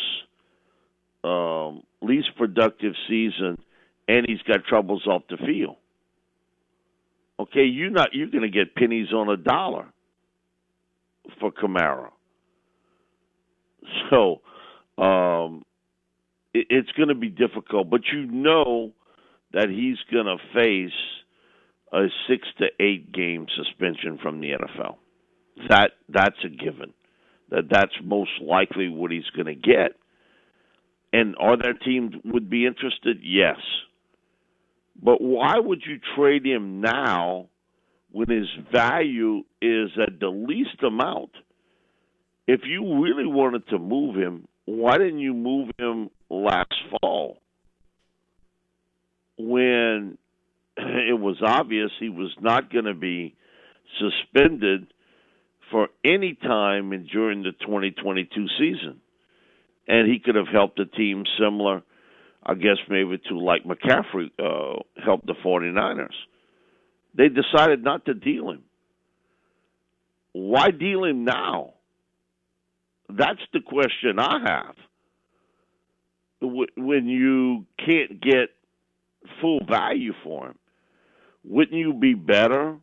um, 1.24 1.82
least 2.00 2.30
productive 2.36 2.94
season, 3.08 3.58
and 4.08 4.26
he's 4.28 4.42
got 4.42 4.64
troubles 4.64 5.06
off 5.06 5.22
the 5.28 5.36
field? 5.36 5.76
Okay, 7.40 7.64
you're 7.64 7.90
not 7.90 8.10
you're 8.12 8.30
going 8.30 8.42
to 8.42 8.50
get 8.50 8.74
pennies 8.74 9.12
on 9.12 9.28
a 9.28 9.36
dollar 9.36 9.86
for 11.40 11.50
Kamara. 11.50 12.10
So 14.10 14.40
um, 15.02 15.64
it, 16.54 16.66
it's 16.70 16.90
going 16.92 17.08
to 17.08 17.14
be 17.14 17.28
difficult, 17.30 17.90
but 17.90 18.02
you 18.12 18.26
know 18.26 18.92
that 19.52 19.68
he's 19.68 19.98
going 20.12 20.26
to 20.26 20.36
face 20.54 20.92
a 21.92 22.06
six 22.28 22.46
to 22.58 22.66
eight 22.80 23.12
game 23.12 23.46
suspension 23.56 24.18
from 24.22 24.40
the 24.40 24.50
NFL. 24.50 24.96
That 25.68 25.92
that's 26.08 26.36
a 26.44 26.48
given. 26.48 26.94
That 27.52 27.68
that's 27.70 27.92
most 28.02 28.30
likely 28.40 28.88
what 28.88 29.10
he's 29.10 29.28
going 29.36 29.46
to 29.46 29.54
get. 29.54 29.92
And 31.12 31.36
are 31.38 31.58
there 31.58 31.74
teams 31.74 32.14
would 32.24 32.48
be 32.48 32.64
interested? 32.66 33.18
Yes. 33.22 33.58
But 35.02 35.20
why 35.20 35.58
would 35.58 35.82
you 35.86 36.00
trade 36.16 36.46
him 36.46 36.80
now 36.80 37.48
when 38.10 38.30
his 38.30 38.48
value 38.72 39.44
is 39.60 39.90
at 40.02 40.18
the 40.18 40.28
least 40.28 40.82
amount? 40.82 41.32
If 42.46 42.62
you 42.64 43.02
really 43.02 43.26
wanted 43.26 43.68
to 43.68 43.78
move 43.78 44.16
him, 44.16 44.48
why 44.64 44.96
didn't 44.96 45.18
you 45.18 45.34
move 45.34 45.68
him 45.78 46.08
last 46.30 46.72
fall 46.90 47.36
when 49.36 50.16
it 50.76 51.20
was 51.20 51.36
obvious 51.44 51.90
he 52.00 52.08
was 52.08 52.34
not 52.40 52.72
going 52.72 52.86
to 52.86 52.94
be 52.94 53.34
suspended 53.98 54.86
for 55.72 55.88
any 56.04 56.34
time 56.34 56.90
during 57.10 57.42
the 57.42 57.50
2022 57.52 58.46
season? 58.58 59.00
And 59.88 60.08
he 60.08 60.20
could 60.20 60.36
have 60.36 60.46
helped 60.46 60.78
a 60.78 60.86
team 60.86 61.24
similar, 61.40 61.82
I 62.44 62.54
guess, 62.54 62.76
maybe 62.88 63.20
to 63.28 63.38
like 63.38 63.64
McCaffrey 63.64 64.30
uh, 64.38 64.78
helped 65.04 65.26
the 65.26 65.34
49ers. 65.44 66.14
They 67.16 67.28
decided 67.28 67.82
not 67.82 68.04
to 68.04 68.14
deal 68.14 68.50
him. 68.50 68.62
Why 70.32 70.70
deal 70.70 71.04
him 71.04 71.24
now? 71.24 71.74
That's 73.08 73.40
the 73.52 73.60
question 73.60 74.18
I 74.18 74.38
have. 74.46 74.74
When 76.40 77.06
you 77.06 77.66
can't 77.84 78.20
get 78.20 78.50
full 79.40 79.60
value 79.68 80.12
for 80.24 80.48
him, 80.48 80.58
wouldn't 81.44 81.76
you 81.76 81.92
be 81.92 82.14
better 82.14 82.76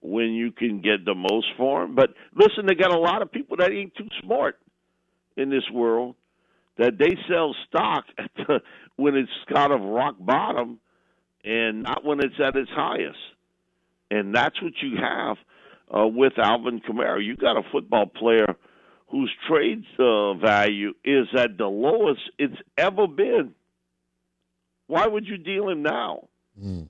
when 0.00 0.32
you 0.32 0.52
can 0.52 0.80
get 0.80 1.04
the 1.04 1.14
most 1.14 1.46
for 1.56 1.84
him? 1.84 1.94
But 1.94 2.10
listen, 2.34 2.66
they 2.66 2.74
got 2.74 2.92
a 2.92 2.98
lot 2.98 3.22
of 3.22 3.32
people 3.32 3.56
that 3.58 3.72
ain't 3.72 3.94
too 3.96 4.08
smart 4.22 4.58
in 5.36 5.50
this 5.50 5.64
world 5.72 6.14
that 6.78 6.98
they 6.98 7.16
sell 7.28 7.54
stock 7.68 8.04
when 8.96 9.14
it's 9.16 9.30
kind 9.52 9.72
of 9.72 9.80
rock 9.80 10.16
bottom 10.18 10.78
and 11.44 11.82
not 11.82 12.04
when 12.04 12.20
it's 12.20 12.34
at 12.44 12.56
its 12.56 12.70
highest. 12.70 13.18
And 14.10 14.34
that's 14.34 14.60
what 14.62 14.72
you 14.80 14.96
have 15.00 15.36
uh, 15.94 16.06
with 16.06 16.38
Alvin 16.38 16.80
Kamara. 16.80 17.24
You 17.24 17.36
got 17.36 17.56
a 17.56 17.62
football 17.70 18.06
player 18.06 18.56
whose 19.08 19.32
trade 19.48 19.84
uh, 19.98 20.34
value 20.34 20.92
is 21.04 21.26
at 21.36 21.58
the 21.58 21.66
lowest 21.66 22.20
it's 22.38 22.56
ever 22.76 23.06
been. 23.06 23.54
Why 24.86 25.06
would 25.06 25.26
you 25.26 25.36
deal 25.36 25.68
him 25.68 25.82
now? 25.82 26.28
Mm. 26.60 26.88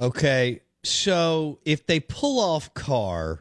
Okay, 0.00 0.60
so 0.84 1.58
if 1.64 1.86
they 1.86 2.00
pull 2.00 2.40
off 2.40 2.72
Carr, 2.74 3.40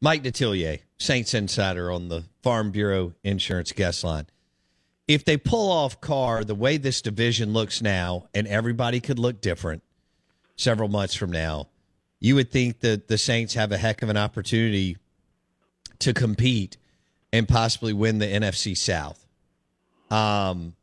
Mike 0.00 0.22
Detillier, 0.22 0.80
Saints 0.98 1.34
insider 1.34 1.90
on 1.90 2.08
the 2.08 2.24
Farm 2.42 2.70
Bureau 2.70 3.14
Insurance 3.22 3.72
guest 3.72 4.02
line. 4.02 4.26
If 5.06 5.24
they 5.24 5.36
pull 5.36 5.70
off 5.70 6.00
Carr 6.00 6.42
the 6.42 6.54
way 6.54 6.78
this 6.78 7.02
division 7.02 7.52
looks 7.52 7.80
now, 7.80 8.28
and 8.34 8.46
everybody 8.46 9.00
could 9.00 9.18
look 9.18 9.40
different 9.40 9.82
several 10.56 10.88
months 10.88 11.14
from 11.14 11.30
now, 11.30 11.68
you 12.18 12.34
would 12.34 12.50
think 12.50 12.80
that 12.80 13.08
the 13.08 13.18
Saints 13.18 13.54
have 13.54 13.72
a 13.72 13.78
heck 13.78 14.02
of 14.02 14.08
an 14.08 14.16
opportunity 14.16 14.96
to 15.98 16.12
compete 16.12 16.76
and 17.32 17.46
possibly 17.46 17.92
win 17.92 18.18
the 18.18 18.26
NFC 18.26 18.76
South. 18.76 19.26
Um, 20.10 20.74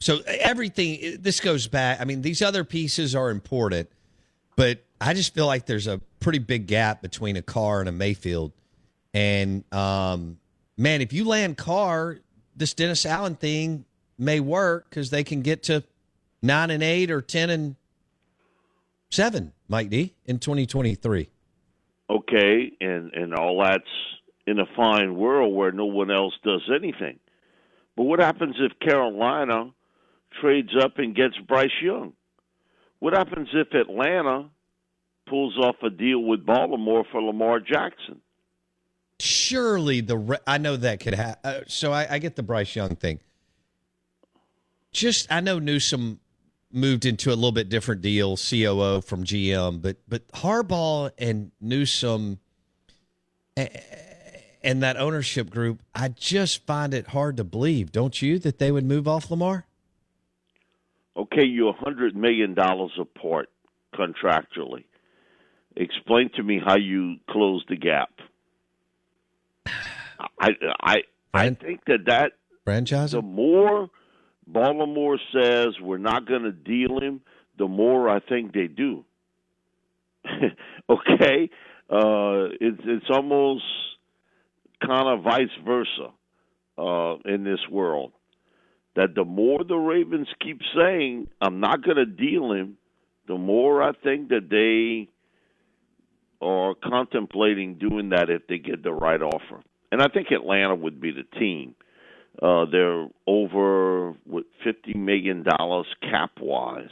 so 0.00 0.20
everything 0.26 1.18
this 1.20 1.40
goes 1.40 1.66
back. 1.66 2.00
I 2.00 2.04
mean, 2.04 2.22
these 2.22 2.42
other 2.42 2.64
pieces 2.64 3.14
are 3.14 3.30
important, 3.30 3.90
but 4.56 4.84
I 5.00 5.14
just 5.14 5.34
feel 5.34 5.46
like 5.46 5.66
there's 5.66 5.86
a 5.86 6.00
pretty 6.20 6.38
big 6.38 6.66
gap 6.66 7.02
between 7.02 7.36
a 7.36 7.42
Carr 7.42 7.80
and 7.80 7.88
a 7.88 7.92
Mayfield. 7.92 8.52
And 9.14 9.64
um, 9.72 10.38
man, 10.76 11.00
if 11.00 11.12
you 11.12 11.24
land 11.24 11.56
Carr, 11.56 12.18
this 12.56 12.74
Dennis 12.74 13.06
Allen 13.06 13.36
thing 13.36 13.84
may 14.18 14.40
work 14.40 14.88
because 14.90 15.10
they 15.10 15.24
can 15.24 15.42
get 15.42 15.62
to 15.64 15.84
nine 16.42 16.70
and 16.70 16.82
eight 16.82 17.10
or 17.10 17.22
ten 17.22 17.50
and 17.50 17.76
seven, 19.10 19.52
Mike 19.68 19.90
D, 19.90 20.14
in 20.26 20.38
2023. 20.38 21.28
Okay, 22.10 22.72
and 22.80 23.12
and 23.12 23.34
all 23.34 23.62
that's 23.62 23.84
in 24.46 24.58
a 24.58 24.66
fine 24.74 25.14
world 25.14 25.54
where 25.54 25.72
no 25.72 25.86
one 25.86 26.10
else 26.10 26.34
does 26.42 26.62
anything. 26.74 27.18
But 27.96 28.04
what 28.04 28.18
happens 28.18 28.56
if 28.58 28.78
Carolina 28.80 29.70
trades 30.40 30.70
up 30.80 30.98
and 30.98 31.14
gets 31.14 31.36
Bryce 31.46 31.70
Young? 31.82 32.14
What 33.00 33.12
happens 33.12 33.48
if 33.52 33.74
Atlanta 33.74 34.50
pulls 35.28 35.56
off 35.58 35.76
a 35.82 35.90
deal 35.90 36.22
with 36.22 36.44
Baltimore 36.44 37.04
for 37.10 37.22
Lamar 37.22 37.60
Jackson? 37.60 38.20
Surely 39.20 40.00
the 40.00 40.16
re- 40.16 40.38
I 40.46 40.58
know 40.58 40.76
that 40.76 41.00
could 41.00 41.14
happen. 41.14 41.50
Uh, 41.50 41.60
so 41.66 41.92
I, 41.92 42.14
I 42.14 42.18
get 42.18 42.36
the 42.36 42.42
Bryce 42.42 42.74
Young 42.76 42.96
thing. 42.96 43.20
Just 44.92 45.30
I 45.30 45.40
know 45.40 45.58
Newsome 45.58 46.20
moved 46.72 47.04
into 47.04 47.30
a 47.30 47.34
little 47.34 47.52
bit 47.52 47.68
different 47.68 48.00
deal, 48.00 48.36
COO 48.36 49.00
from 49.00 49.24
GM, 49.24 49.82
but 49.82 49.96
but 50.06 50.28
Harbaugh 50.28 51.10
and 51.18 51.50
Newsome 51.60 52.38
and 54.62 54.82
that 54.82 54.96
ownership 54.96 55.50
group, 55.50 55.82
I 55.94 56.08
just 56.08 56.66
find 56.66 56.94
it 56.94 57.08
hard 57.08 57.36
to 57.38 57.44
believe, 57.44 57.92
don't 57.92 58.20
you, 58.20 58.38
that 58.40 58.58
they 58.58 58.70
would 58.70 58.84
move 58.84 59.08
off 59.08 59.30
Lamar? 59.30 59.66
Okay, 61.16 61.44
you're 61.44 61.70
a 61.70 61.84
hundred 61.84 62.14
million 62.14 62.54
dollars 62.54 62.92
apart 62.98 63.48
contractually. 63.94 64.84
Explain 65.78 66.30
to 66.34 66.42
me 66.42 66.60
how 66.64 66.76
you 66.76 67.16
close 67.30 67.64
the 67.68 67.76
gap. 67.76 68.10
I 70.40 70.50
I 70.80 70.96
I 71.32 71.50
think 71.50 71.84
that 71.86 72.06
that 72.06 72.32
franchise. 72.64 73.12
The 73.12 73.22
more 73.22 73.88
Baltimore 74.44 75.18
says 75.32 75.68
we're 75.80 75.98
not 75.98 76.26
going 76.26 76.42
to 76.42 76.50
deal 76.50 76.98
him, 77.00 77.20
the 77.58 77.68
more 77.68 78.08
I 78.08 78.18
think 78.18 78.54
they 78.54 78.66
do. 78.66 79.04
okay, 80.90 81.48
uh, 81.88 82.50
it's 82.60 82.82
it's 82.84 83.06
almost 83.08 83.62
kind 84.84 85.08
of 85.08 85.22
vice 85.22 85.46
versa 85.64 86.10
uh, 86.76 87.18
in 87.24 87.44
this 87.44 87.60
world. 87.70 88.12
That 88.96 89.14
the 89.14 89.24
more 89.24 89.62
the 89.62 89.76
Ravens 89.76 90.26
keep 90.42 90.60
saying 90.76 91.28
I'm 91.40 91.60
not 91.60 91.84
going 91.84 91.98
to 91.98 92.06
deal 92.06 92.52
him, 92.52 92.78
the 93.28 93.38
more 93.38 93.80
I 93.80 93.92
think 93.92 94.30
that 94.30 94.48
they 94.50 95.08
are 96.40 96.74
contemplating 96.74 97.78
doing 97.78 98.10
that 98.10 98.30
if 98.30 98.46
they 98.46 98.58
get 98.58 98.82
the 98.82 98.92
right 98.92 99.20
offer. 99.20 99.62
And 99.90 100.02
I 100.02 100.08
think 100.08 100.28
Atlanta 100.30 100.74
would 100.74 101.00
be 101.00 101.10
the 101.10 101.38
team. 101.38 101.74
Uh, 102.40 102.66
they're 102.70 103.08
over 103.26 104.14
with 104.26 104.46
fifty 104.62 104.94
million 104.94 105.42
dollars 105.42 105.86
cap 106.02 106.32
wise, 106.40 106.84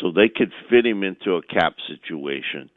so 0.00 0.10
they 0.10 0.28
could 0.34 0.52
fit 0.70 0.86
him 0.86 1.02
into 1.02 1.34
a 1.34 1.42
cap 1.42 1.74
situation. 1.88 2.70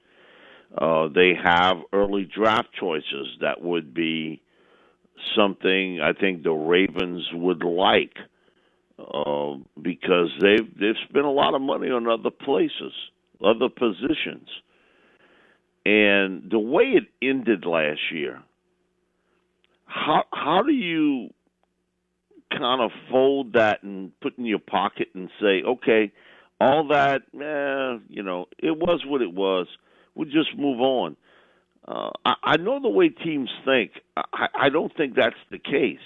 Uh, 0.78 1.08
they 1.14 1.34
have 1.42 1.78
early 1.94 2.26
draft 2.26 2.70
choices 2.78 3.38
that 3.40 3.62
would 3.62 3.94
be 3.94 4.42
something 5.38 6.00
I 6.02 6.14
think 6.14 6.44
the 6.44 6.52
Ravens 6.52 7.26
would 7.34 7.64
like 7.64 8.18
uh, 9.00 9.56
because 9.82 10.30
they've 10.42 10.68
they've 10.80 10.96
spent 11.10 11.26
a 11.26 11.30
lot 11.30 11.54
of 11.54 11.62
money 11.62 11.90
on 11.90 12.08
other 12.08 12.30
places, 12.32 12.94
other 13.44 13.70
positions, 13.70 14.50
and 15.86 16.50
the 16.50 16.60
way 16.60 16.96
it 16.96 17.04
ended 17.22 17.66
last 17.66 18.00
year. 18.12 18.42
How 19.86 20.24
how 20.32 20.64
do 20.64 20.72
you 20.74 21.30
kind 22.52 22.82
of 22.82 22.92
fold 23.12 23.54
that 23.54 23.84
and 23.84 24.12
put 24.22 24.38
in 24.38 24.46
your 24.46 24.60
pocket 24.60 25.10
and 25.14 25.30
say, 25.42 25.64
okay, 25.64 26.12
all 26.60 26.88
that, 26.88 27.22
eh, 27.34 28.04
you 28.10 28.24
know, 28.24 28.46
it 28.58 28.78
was 28.78 29.04
what 29.06 29.22
it 29.22 29.34
was 29.34 29.68
we'll 30.16 30.30
just 30.30 30.58
move 30.58 30.80
on. 30.80 31.16
Uh, 31.88 32.12
I, 32.26 32.34
I 32.44 32.58
know 32.58 32.80
the 32.82 32.90
way 32.90 33.10
teams 33.10 33.50
think. 33.66 33.92
I, 34.16 34.48
I 34.54 34.70
don't 34.70 34.96
think 34.96 35.16
that's 35.16 35.36
the 35.52 35.60
case. 35.60 35.98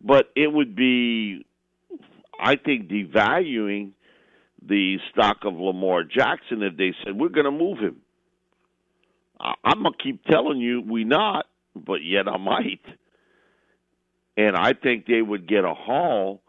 But 0.00 0.30
it 0.36 0.52
would 0.52 0.76
be, 0.76 1.46
I 2.38 2.56
think, 2.56 2.88
devaluing 2.88 3.92
the 4.66 4.98
stock 5.12 5.38
of 5.44 5.54
Lamar 5.54 6.04
Jackson 6.04 6.62
if 6.62 6.76
they 6.76 6.94
said, 7.04 7.16
we're 7.16 7.28
going 7.28 7.44
to 7.44 7.50
move 7.50 7.78
him. 7.78 7.96
I'm 9.40 9.82
to 9.82 9.90
keep 10.02 10.24
telling 10.24 10.58
you 10.58 10.80
we 10.80 11.04
not, 11.04 11.46
but 11.74 12.04
yet 12.04 12.28
I 12.28 12.36
might. 12.36 12.80
And 14.36 14.56
I 14.56 14.72
think 14.72 15.06
they 15.06 15.22
would 15.22 15.48
get 15.48 15.64
a 15.64 15.74
haul 15.74 16.42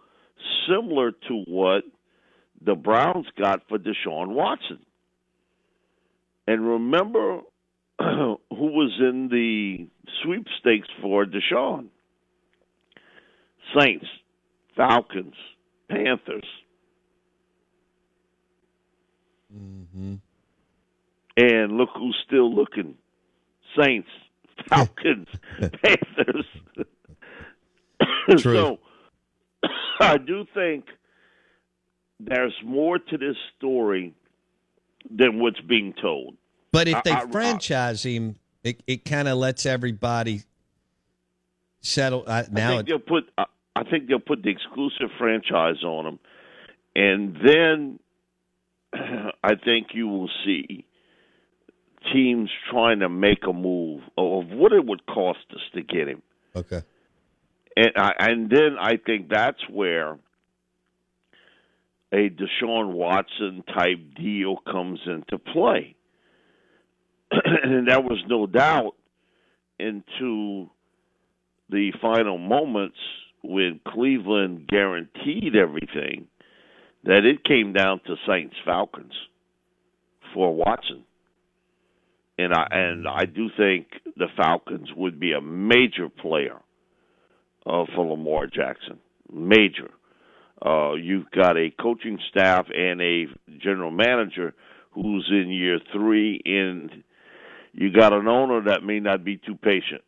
similar 0.68 1.12
to 1.12 1.44
what 1.48 1.84
the 2.64 2.76
Browns 2.76 3.28
got 3.40 3.68
for 3.68 3.78
Deshaun 3.78 4.30
Watson. 4.30 4.80
And 6.48 6.68
remember 6.68 7.42
who 8.00 8.38
was 8.50 8.94
in 9.00 9.30
the 9.30 9.88
sweepstakes 10.24 10.88
for 11.02 11.26
Deshaun? 11.26 11.88
Saints, 13.78 14.06
Falcons, 14.76 15.36
Panthers. 15.90 16.46
Mm-hmm. 19.56 20.16
And 21.38 21.74
look 21.74 21.90
who's 21.96 22.18
still 22.26 22.54
looking: 22.54 22.96
Saints, 23.80 24.10
Falcons, 24.70 25.28
Panthers. 25.60 26.46
so 28.38 28.80
I 30.00 30.18
do 30.18 30.46
think 30.54 30.86
there's 32.20 32.56
more 32.64 33.00
to 33.00 33.18
this 33.18 33.36
story 33.58 34.14
than 35.10 35.40
what's 35.40 35.60
being 35.62 35.94
told. 36.02 36.36
But 36.72 36.88
if 36.88 37.04
they 37.04 37.12
I, 37.12 37.22
I, 37.22 37.28
franchise 37.28 38.04
him, 38.04 38.36
it, 38.64 38.82
it 38.88 39.06
kind 39.06 39.28
of 39.28 39.38
lets 39.38 39.66
everybody 39.66 40.42
settle. 41.82 42.24
Uh, 42.26 42.44
now 42.52 42.74
I 42.74 42.76
think 42.78 42.88
they'll 42.88 43.00
put. 43.00 43.30
I 43.38 43.84
think 43.84 44.08
they'll 44.08 44.20
put 44.20 44.44
the 44.44 44.50
exclusive 44.50 45.10
franchise 45.18 45.84
on 45.84 46.06
him, 46.06 46.20
and 46.96 47.38
then 47.46 48.00
I 49.44 49.56
think 49.56 49.88
you 49.94 50.08
will 50.08 50.30
see 50.46 50.86
teams 52.14 52.50
trying 52.70 53.00
to 53.00 53.10
make 53.10 53.46
a 53.48 53.54
move 53.54 54.02
of 54.18 54.48
what 54.50 54.72
it 54.72 54.86
would 54.86 55.06
cost 55.06 55.40
us 55.54 55.62
to 55.74 55.82
get 55.82 56.08
him. 56.08 56.22
Okay. 56.56 56.82
And 57.76 57.92
I, 57.98 58.12
and 58.20 58.50
then 58.50 58.78
I 58.80 58.98
think 58.98 59.30
that's 59.30 59.70
where 59.70 60.18
a 62.14 62.30
Deshaun 62.30 62.94
Watson 62.94 63.64
type 63.68 64.16
deal 64.16 64.58
comes 64.58 65.00
into 65.06 65.38
play. 65.38 65.96
and 67.32 67.90
that 67.90 68.04
was 68.04 68.24
no 68.28 68.48
doubt 68.48 68.96
into 69.80 70.70
the 71.70 71.92
final 72.02 72.38
moments 72.38 72.98
when 73.44 73.80
Cleveland 73.88 74.68
guaranteed 74.68 75.56
everything 75.56 76.28
that 77.04 77.26
it 77.26 77.44
came 77.44 77.74
down 77.74 78.00
to 78.08 78.16
Saints 78.28 78.56
Falcons 78.66 79.14
for 80.34 80.54
Watson. 80.54 81.04
And 82.38 82.54
I 82.54 82.68
and 82.72 83.08
I 83.08 83.26
do 83.26 83.50
think 83.56 83.88
the 84.18 84.28
Falcons 84.36 84.90
would 84.96 85.20
be 85.20 85.32
a 85.32 85.42
major 85.42 86.10
player 86.10 86.58
uh, 87.66 87.86
for 87.96 88.06
Lamar 88.06 88.48
Jackson. 88.48 89.00
Major. 89.32 89.90
Uh, 90.66 90.94
you've 90.94 91.30
got 91.32 91.58
a 91.58 91.70
coaching 91.82 92.20
staff 92.30 92.66
and 92.74 93.02
a 93.02 93.26
general 93.62 93.92
manager 93.92 94.54
who's 94.92 95.28
in 95.30 95.52
year 95.52 95.80
three, 95.92 96.42
and 96.46 97.04
you 97.74 97.92
got 97.92 98.14
an 98.14 98.28
owner 98.28 98.64
that 98.64 98.84
may 98.84 99.00
not 99.00 99.24
be 99.24 99.38
too 99.38 99.56
patient 99.56 100.02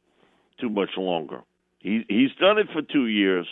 too 0.59 0.69
much 0.69 0.89
longer. 0.97 1.41
He 1.79 2.03
he's 2.07 2.33
done 2.39 2.57
it 2.57 2.67
for 2.73 2.81
two 2.81 3.07
years. 3.07 3.47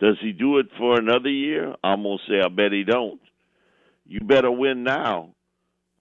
Does 0.00 0.16
he 0.20 0.32
do 0.32 0.58
it 0.58 0.66
for 0.78 0.98
another 0.98 1.30
year? 1.30 1.74
I'm 1.82 2.02
gonna 2.02 2.18
say 2.28 2.40
I 2.44 2.48
bet 2.48 2.72
he 2.72 2.84
don't. 2.84 3.20
You 4.06 4.20
better 4.20 4.50
win 4.50 4.84
now. 4.84 5.33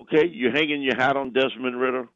Okay, 0.03 0.27
you're 0.27 0.51
hanging 0.51 0.81
your 0.81 0.95
hat 0.95 1.15
on 1.15 1.31
Desmond 1.33 1.79
Ridder. 1.79 2.07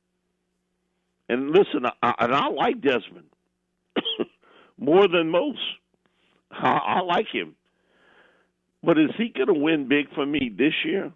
And 1.30 1.52
listen, 1.52 1.86
I, 2.02 2.14
and 2.20 2.34
I 2.34 2.48
like 2.50 2.82
Desmond 2.82 3.28
more 4.78 5.08
than 5.08 5.30
most. 5.30 5.60
I, 6.52 6.78
I 6.78 7.02
like 7.02 7.28
him. 7.32 7.56
But 8.84 8.98
is 8.98 9.10
he 9.18 9.30
going 9.30 9.48
to 9.48 9.54
win 9.54 9.88
big 9.88 10.14
for 10.14 10.26
me 10.26 10.52
this 10.56 10.74
year? 10.86 11.12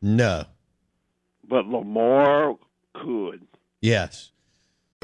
No. 0.00 0.44
But 1.48 1.66
Lamar 1.66 2.56
could. 2.94 3.46
Yes. 3.80 4.32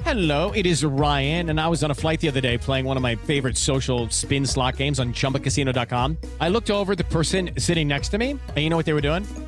Hello, 0.02 0.50
it 0.50 0.66
is 0.66 0.84
Ryan, 0.84 1.50
and 1.50 1.60
I 1.60 1.68
was 1.68 1.84
on 1.84 1.90
a 1.92 1.94
flight 1.94 2.20
the 2.20 2.28
other 2.28 2.40
day 2.40 2.58
playing 2.58 2.84
one 2.84 2.96
of 2.96 3.02
my 3.02 3.14
favorite 3.14 3.56
social 3.56 4.08
spin 4.10 4.44
slot 4.44 4.76
games 4.76 4.98
on 4.98 5.12
chumbacasino.com. 5.12 6.18
I 6.40 6.48
looked 6.48 6.70
over 6.70 6.96
the 6.96 7.04
person 7.04 7.50
sitting 7.58 7.86
next 7.86 8.08
to 8.08 8.18
me, 8.18 8.30
and 8.30 8.58
you 8.58 8.70
know 8.70 8.76
what 8.76 8.86
they 8.86 8.92
were 8.92 9.00
doing? 9.00 9.24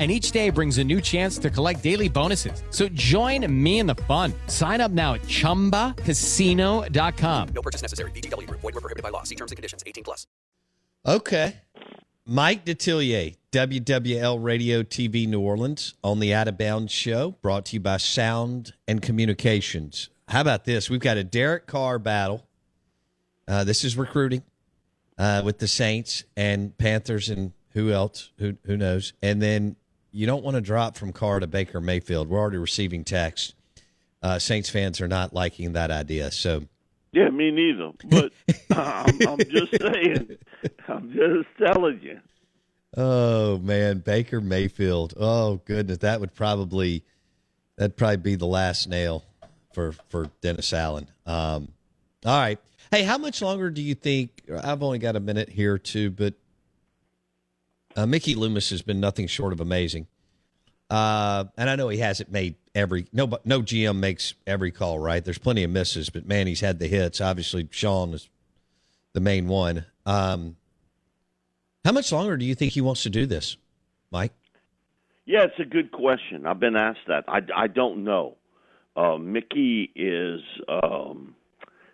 and 0.00 0.10
each 0.10 0.32
day 0.32 0.50
brings 0.50 0.78
a 0.78 0.84
new 0.84 1.00
chance 1.00 1.38
to 1.38 1.48
collect 1.50 1.80
daily 1.82 2.08
bonuses. 2.08 2.62
So 2.70 2.88
join 2.88 3.46
me 3.52 3.80
in 3.80 3.86
the 3.86 3.96
fun. 4.08 4.32
Sign 4.46 4.80
up 4.80 4.90
now 4.90 5.12
at 5.14 5.22
ChumbaCasino.com. 5.22 7.48
No 7.54 7.62
purchase 7.62 7.82
necessary. 7.82 8.10
VGW, 8.12 8.48
void, 8.50 8.62
were 8.62 8.80
prohibited 8.80 9.02
by 9.02 9.10
law. 9.10 9.24
See 9.24 9.34
terms 9.34 9.50
and 9.52 9.56
conditions 9.56 9.84
18 9.86 10.04
plus. 10.04 10.26
Okay. 11.06 11.56
Mike 12.26 12.64
Detillier, 12.64 13.36
WWL 13.52 14.42
Radio 14.42 14.82
TV 14.82 15.28
New 15.28 15.40
Orleans 15.40 15.92
on 16.02 16.20
the 16.20 16.32
Out 16.32 16.48
of 16.48 16.56
Bounds 16.56 16.92
show, 16.92 17.32
brought 17.42 17.66
to 17.66 17.74
you 17.74 17.80
by 17.80 17.98
Sound 17.98 18.72
and 18.86 19.02
Communications. 19.02 20.08
How 20.28 20.40
about 20.40 20.64
this? 20.64 20.88
We've 20.88 21.00
got 21.00 21.16
a 21.16 21.24
Derek 21.24 21.66
Carr 21.66 21.98
battle. 21.98 22.46
Uh, 23.48 23.64
this 23.64 23.82
is 23.84 23.96
recruiting 23.96 24.44
uh, 25.18 25.42
with 25.44 25.58
the 25.58 25.66
Saints 25.66 26.22
and 26.36 26.78
Panthers 26.78 27.28
and 27.28 27.52
who 27.72 27.90
else? 27.90 28.30
Who 28.38 28.56
who 28.64 28.76
knows? 28.76 29.12
And 29.22 29.42
then 29.42 29.74
you 30.12 30.26
don't 30.26 30.42
want 30.44 30.56
to 30.56 30.60
drop 30.60 30.96
from 30.96 31.12
Carr 31.12 31.40
to 31.40 31.46
Baker 31.46 31.80
Mayfield. 31.80 32.28
We're 32.28 32.38
already 32.38 32.58
receiving 32.58 33.04
text. 33.04 33.54
Uh, 34.22 34.38
Saints 34.38 34.68
fans 34.68 35.00
are 35.00 35.08
not 35.08 35.32
liking 35.32 35.72
that 35.72 35.90
idea. 35.90 36.30
So 36.30 36.64
Yeah, 37.12 37.30
me 37.30 37.50
neither. 37.50 37.92
But 38.04 38.32
I'm, 38.76 39.18
I'm 39.26 39.38
just 39.38 39.80
saying. 39.80 40.36
I'm 40.88 41.12
just 41.12 41.48
telling 41.58 42.00
you. 42.02 42.20
Oh 42.96 43.58
man, 43.58 43.98
Baker 43.98 44.40
Mayfield. 44.40 45.14
Oh 45.16 45.60
goodness, 45.64 45.98
that 45.98 46.20
would 46.20 46.34
probably 46.34 47.04
that'd 47.76 47.96
probably 47.96 48.16
be 48.16 48.34
the 48.34 48.46
last 48.46 48.88
nail 48.88 49.24
for 49.72 49.92
for 50.08 50.28
Dennis 50.40 50.72
Allen. 50.72 51.08
Um, 51.24 51.68
all 52.26 52.38
right. 52.38 52.58
Hey, 52.90 53.04
how 53.04 53.16
much 53.16 53.40
longer 53.40 53.70
do 53.70 53.80
you 53.80 53.94
think? 53.94 54.42
I've 54.62 54.82
only 54.82 54.98
got 54.98 55.14
a 55.14 55.20
minute 55.20 55.48
here 55.48 55.78
too, 55.78 56.10
but 56.10 56.34
uh, 57.96 58.06
Mickey 58.06 58.34
Loomis 58.34 58.70
has 58.70 58.82
been 58.82 59.00
nothing 59.00 59.26
short 59.26 59.52
of 59.52 59.60
amazing. 59.60 60.06
Uh, 60.88 61.44
and 61.56 61.70
I 61.70 61.76
know 61.76 61.88
he 61.88 61.98
hasn't 61.98 62.32
made 62.32 62.56
every 62.74 63.06
no, 63.12 63.30
no 63.44 63.62
GM 63.62 63.98
makes 63.98 64.34
every 64.46 64.72
call 64.72 64.98
right. 64.98 65.24
There's 65.24 65.38
plenty 65.38 65.62
of 65.62 65.70
misses, 65.70 66.10
but 66.10 66.26
man, 66.26 66.48
he's 66.48 66.60
had 66.60 66.80
the 66.80 66.88
hits. 66.88 67.20
Obviously, 67.20 67.68
Sean 67.70 68.12
is 68.12 68.28
the 69.12 69.20
main 69.20 69.46
one. 69.46 69.86
Um, 70.04 70.56
how 71.84 71.92
much 71.92 72.10
longer 72.12 72.36
do 72.36 72.44
you 72.44 72.54
think 72.54 72.72
he 72.72 72.80
wants 72.80 73.04
to 73.04 73.10
do 73.10 73.24
this, 73.24 73.56
Mike? 74.10 74.32
Yeah, 75.26 75.44
it's 75.44 75.60
a 75.60 75.64
good 75.64 75.92
question. 75.92 76.44
I've 76.44 76.58
been 76.58 76.76
asked 76.76 77.06
that. 77.06 77.24
I, 77.28 77.40
I 77.54 77.66
don't 77.68 78.02
know. 78.02 78.36
Uh, 78.96 79.16
Mickey 79.16 79.92
is 79.94 80.40
um, 80.68 81.36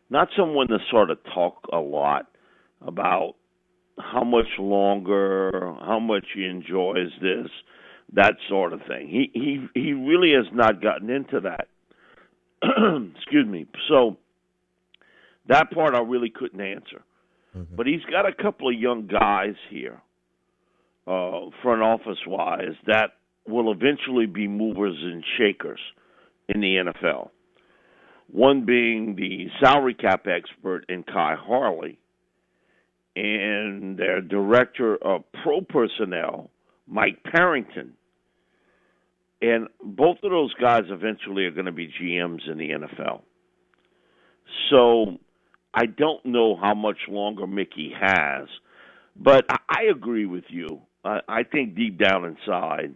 not 0.08 0.28
someone 0.36 0.68
to 0.68 0.78
sort 0.90 1.10
of 1.10 1.18
talk 1.34 1.68
a 1.72 1.78
lot 1.78 2.26
about 2.80 3.35
how 3.98 4.24
much 4.24 4.46
longer, 4.58 5.74
how 5.80 5.98
much 5.98 6.26
he 6.34 6.44
enjoys 6.44 7.10
this, 7.20 7.48
that 8.12 8.34
sort 8.48 8.72
of 8.72 8.80
thing. 8.86 9.08
He 9.08 9.30
he 9.32 9.66
he 9.80 9.92
really 9.92 10.32
has 10.32 10.46
not 10.52 10.82
gotten 10.82 11.10
into 11.10 11.40
that. 11.40 11.68
Excuse 13.16 13.46
me. 13.46 13.66
So 13.88 14.16
that 15.48 15.70
part 15.70 15.94
I 15.94 16.00
really 16.00 16.30
couldn't 16.30 16.60
answer. 16.60 17.02
But 17.74 17.86
he's 17.86 18.04
got 18.10 18.26
a 18.26 18.34
couple 18.34 18.68
of 18.68 18.74
young 18.74 19.06
guys 19.06 19.54
here, 19.70 20.02
uh, 21.06 21.48
front 21.62 21.80
office 21.80 22.18
wise, 22.26 22.74
that 22.86 23.12
will 23.48 23.72
eventually 23.72 24.26
be 24.26 24.46
movers 24.46 24.96
and 25.00 25.24
shakers 25.38 25.80
in 26.48 26.60
the 26.60 26.76
NFL. 26.76 27.30
One 28.30 28.66
being 28.66 29.16
the 29.16 29.46
salary 29.60 29.94
cap 29.94 30.26
expert 30.26 30.84
in 30.88 31.04
Khai 31.04 31.36
Harley, 31.38 31.98
and 33.16 33.96
their 33.96 34.20
director 34.20 34.96
of 34.96 35.24
pro 35.42 35.62
personnel, 35.62 36.50
Mike 36.86 37.22
Parenton. 37.24 37.94
And 39.40 39.68
both 39.82 40.18
of 40.22 40.30
those 40.30 40.52
guys 40.54 40.84
eventually 40.90 41.44
are 41.44 41.50
going 41.50 41.66
to 41.66 41.72
be 41.72 41.88
GMs 41.88 42.48
in 42.50 42.58
the 42.58 42.70
NFL. 42.70 43.22
So 44.70 45.18
I 45.74 45.86
don't 45.86 46.24
know 46.26 46.56
how 46.56 46.74
much 46.74 46.98
longer 47.08 47.46
Mickey 47.46 47.92
has, 47.98 48.48
but 49.16 49.44
I, 49.50 49.84
agree 49.90 50.26
with 50.26 50.44
you. 50.48 50.80
I, 51.04 51.20
I 51.28 51.42
think 51.42 51.74
deep 51.74 51.98
down 51.98 52.24
inside, 52.24 52.94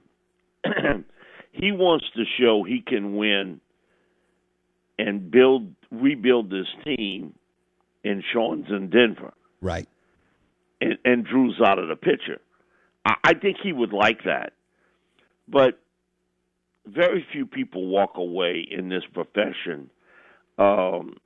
he 1.53 1.73
wants 1.73 2.07
to 2.17 2.25
show 2.39 2.63
he 2.63 2.83
can 2.87 3.17
win 3.17 3.61
and 4.99 5.31
build 5.31 5.75
rebuild 5.91 6.51
this 6.51 6.67
team 6.85 7.35
in 8.05 8.23
Sean's 8.33 8.67
in 8.69 8.91
Denver. 8.91 9.33
Right. 9.61 9.89
And, 10.81 10.99
and 11.05 11.25
Drew's 11.25 11.61
out 11.65 11.79
of 11.79 11.89
the 11.89 11.97
picture. 11.97 12.41
I, 13.05 13.15
I 13.25 13.35
think 13.35 13.59
he 13.63 13.73
would 13.73 13.93
like 13.93 14.25
that. 14.25 14.53
But 15.49 15.79
very 16.87 17.27
few 17.33 17.47
people 17.47 17.87
walk 17.87 18.13
away 18.17 18.67
in 18.71 18.89
this 18.89 19.03
profession 19.13 19.91
um, 20.59 21.17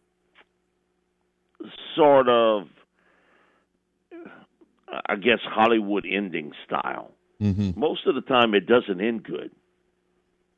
sort 1.96 2.28
of 2.28 2.68
I 5.06 5.16
guess 5.16 5.38
Hollywood 5.44 6.06
ending 6.10 6.52
style. 6.66 7.10
Mm-hmm. 7.40 7.78
Most 7.78 8.06
of 8.06 8.14
the 8.14 8.20
time, 8.20 8.54
it 8.54 8.66
doesn't 8.66 9.00
end 9.00 9.24
good, 9.24 9.50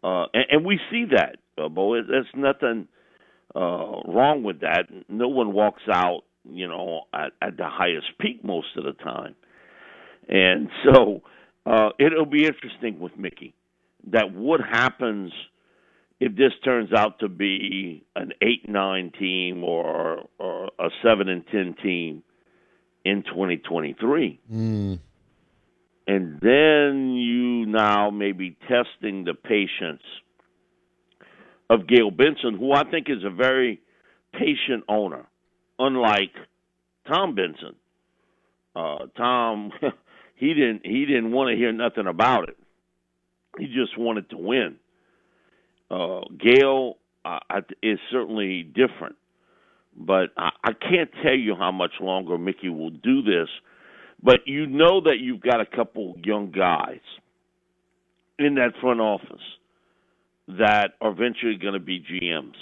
uh, 0.05 0.27
and, 0.35 0.45
and 0.51 0.65
we 0.65 0.79
see 0.91 1.07
that. 1.11 1.37
Uh, 1.57 1.69
Bo, 1.69 1.95
there's 2.03 2.27
nothing 2.35 2.87
uh, 3.55 4.03
wrong 4.07 4.43
with 4.45 4.61
that. 4.61 4.85
No 5.09 5.29
one 5.29 5.55
walks 5.55 5.83
out, 5.91 6.23
you 6.51 6.69
know, 6.69 7.03
at, 7.13 7.33
at 7.43 7.57
the 7.57 7.69
highest 7.69 8.07
peak 8.21 8.45
most 8.45 8.69
of 8.77 8.85
the 8.85 8.93
time, 8.93 9.35
and 10.29 10.69
so 10.85 11.23
uh, 11.65 11.91
it'll 11.99 12.27
be 12.27 12.45
interesting 12.47 12.99
with 12.99 13.17
Mickey. 13.17 13.55
That 14.11 14.33
what 14.33 14.61
happens 14.61 15.33
if 16.21 16.35
this 16.37 16.53
turns 16.65 16.93
out 16.93 17.19
to 17.21 17.29
be 17.29 18.05
an 18.15 18.33
eight 18.41 18.69
nine 18.69 19.13
team 19.19 19.65
or 19.65 20.25
or 20.39 20.71
a 20.79 20.89
seven 21.03 21.29
and 21.29 21.45
ten 21.49 21.75
team 21.83 22.23
in 23.05 23.23
2023. 23.23 24.41
Mm. 24.53 24.99
And 26.09 26.41
then 26.41 27.15
you 27.15 27.67
now 27.67 28.11
may 28.11 28.33
be 28.33 28.57
testing 28.69 29.25
the 29.25 29.35
patience 29.35 30.03
of 31.71 31.87
Gayle 31.87 32.11
Benson, 32.11 32.57
who 32.59 32.73
I 32.73 32.85
think 32.91 33.09
is 33.09 33.25
a 33.25 33.31
very 33.31 33.81
patient 34.33 34.85
owner, 34.89 35.27
unlike 35.79 36.33
Tom 37.07 37.35
Benson. 37.35 37.75
Uh, 38.75 39.07
Tom, 39.17 39.73
he 40.35 40.49
didn't 40.55 40.83
he 40.85 41.07
didn't 41.07 41.33
want 41.33 41.51
to 41.51 41.57
hear 41.57 41.73
nothing 41.73 42.07
about 42.07 42.49
it. 42.49 42.57
He 43.59 43.67
just 43.67 43.99
wanted 43.99 44.31
to 44.31 44.37
win. 44.37 44.77
Uh, 45.91 46.21
Gayle 46.39 46.97
uh, 47.25 47.39
is 47.83 47.99
certainly 48.11 48.63
different 48.63 49.17
but 49.97 50.31
I, 50.37 50.51
I 50.63 50.73
can't 50.73 51.11
tell 51.23 51.35
you 51.35 51.55
how 51.59 51.73
much 51.73 51.93
longer 52.01 52.37
Mickey 52.37 52.69
will 52.69 52.91
do 52.91 53.23
this. 53.23 53.49
But 54.23 54.41
you 54.47 54.67
know 54.67 55.01
that 55.03 55.19
you've 55.21 55.41
got 55.41 55.61
a 55.61 55.67
couple 55.67 56.15
young 56.23 56.51
guys 56.51 57.01
in 58.39 58.57
that 58.57 58.73
front 58.81 59.01
office 59.01 59.43
that 60.49 60.93
are 61.01 61.11
eventually 61.11 61.57
going 61.57 61.75
to 61.75 61.81
be 61.81 62.01
GMs. 62.01 62.55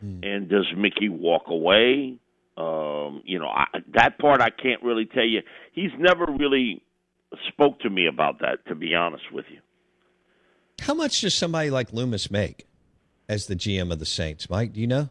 Hmm. 0.00 0.20
And 0.22 0.48
does 0.48 0.66
Mickey 0.76 1.08
walk 1.08 1.44
away? 1.48 2.18
Um, 2.56 3.22
you 3.24 3.38
know, 3.38 3.48
I, 3.48 3.66
that 3.94 4.18
part 4.18 4.40
I 4.40 4.50
can't 4.50 4.82
really 4.82 5.06
tell 5.06 5.24
you. 5.24 5.40
He's 5.72 5.90
never 5.98 6.26
really 6.26 6.82
spoke 7.48 7.80
to 7.80 7.90
me 7.90 8.06
about 8.06 8.40
that, 8.40 8.66
to 8.68 8.74
be 8.74 8.94
honest 8.94 9.24
with 9.32 9.46
you. 9.50 9.60
How 10.80 10.94
much 10.94 11.20
does 11.20 11.34
somebody 11.34 11.70
like 11.70 11.92
Loomis 11.92 12.30
make 12.30 12.66
as 13.28 13.46
the 13.46 13.56
GM 13.56 13.92
of 13.92 13.98
the 13.98 14.06
Saints, 14.06 14.48
Mike? 14.50 14.72
Do 14.72 14.80
you 14.80 14.86
know? 14.86 15.10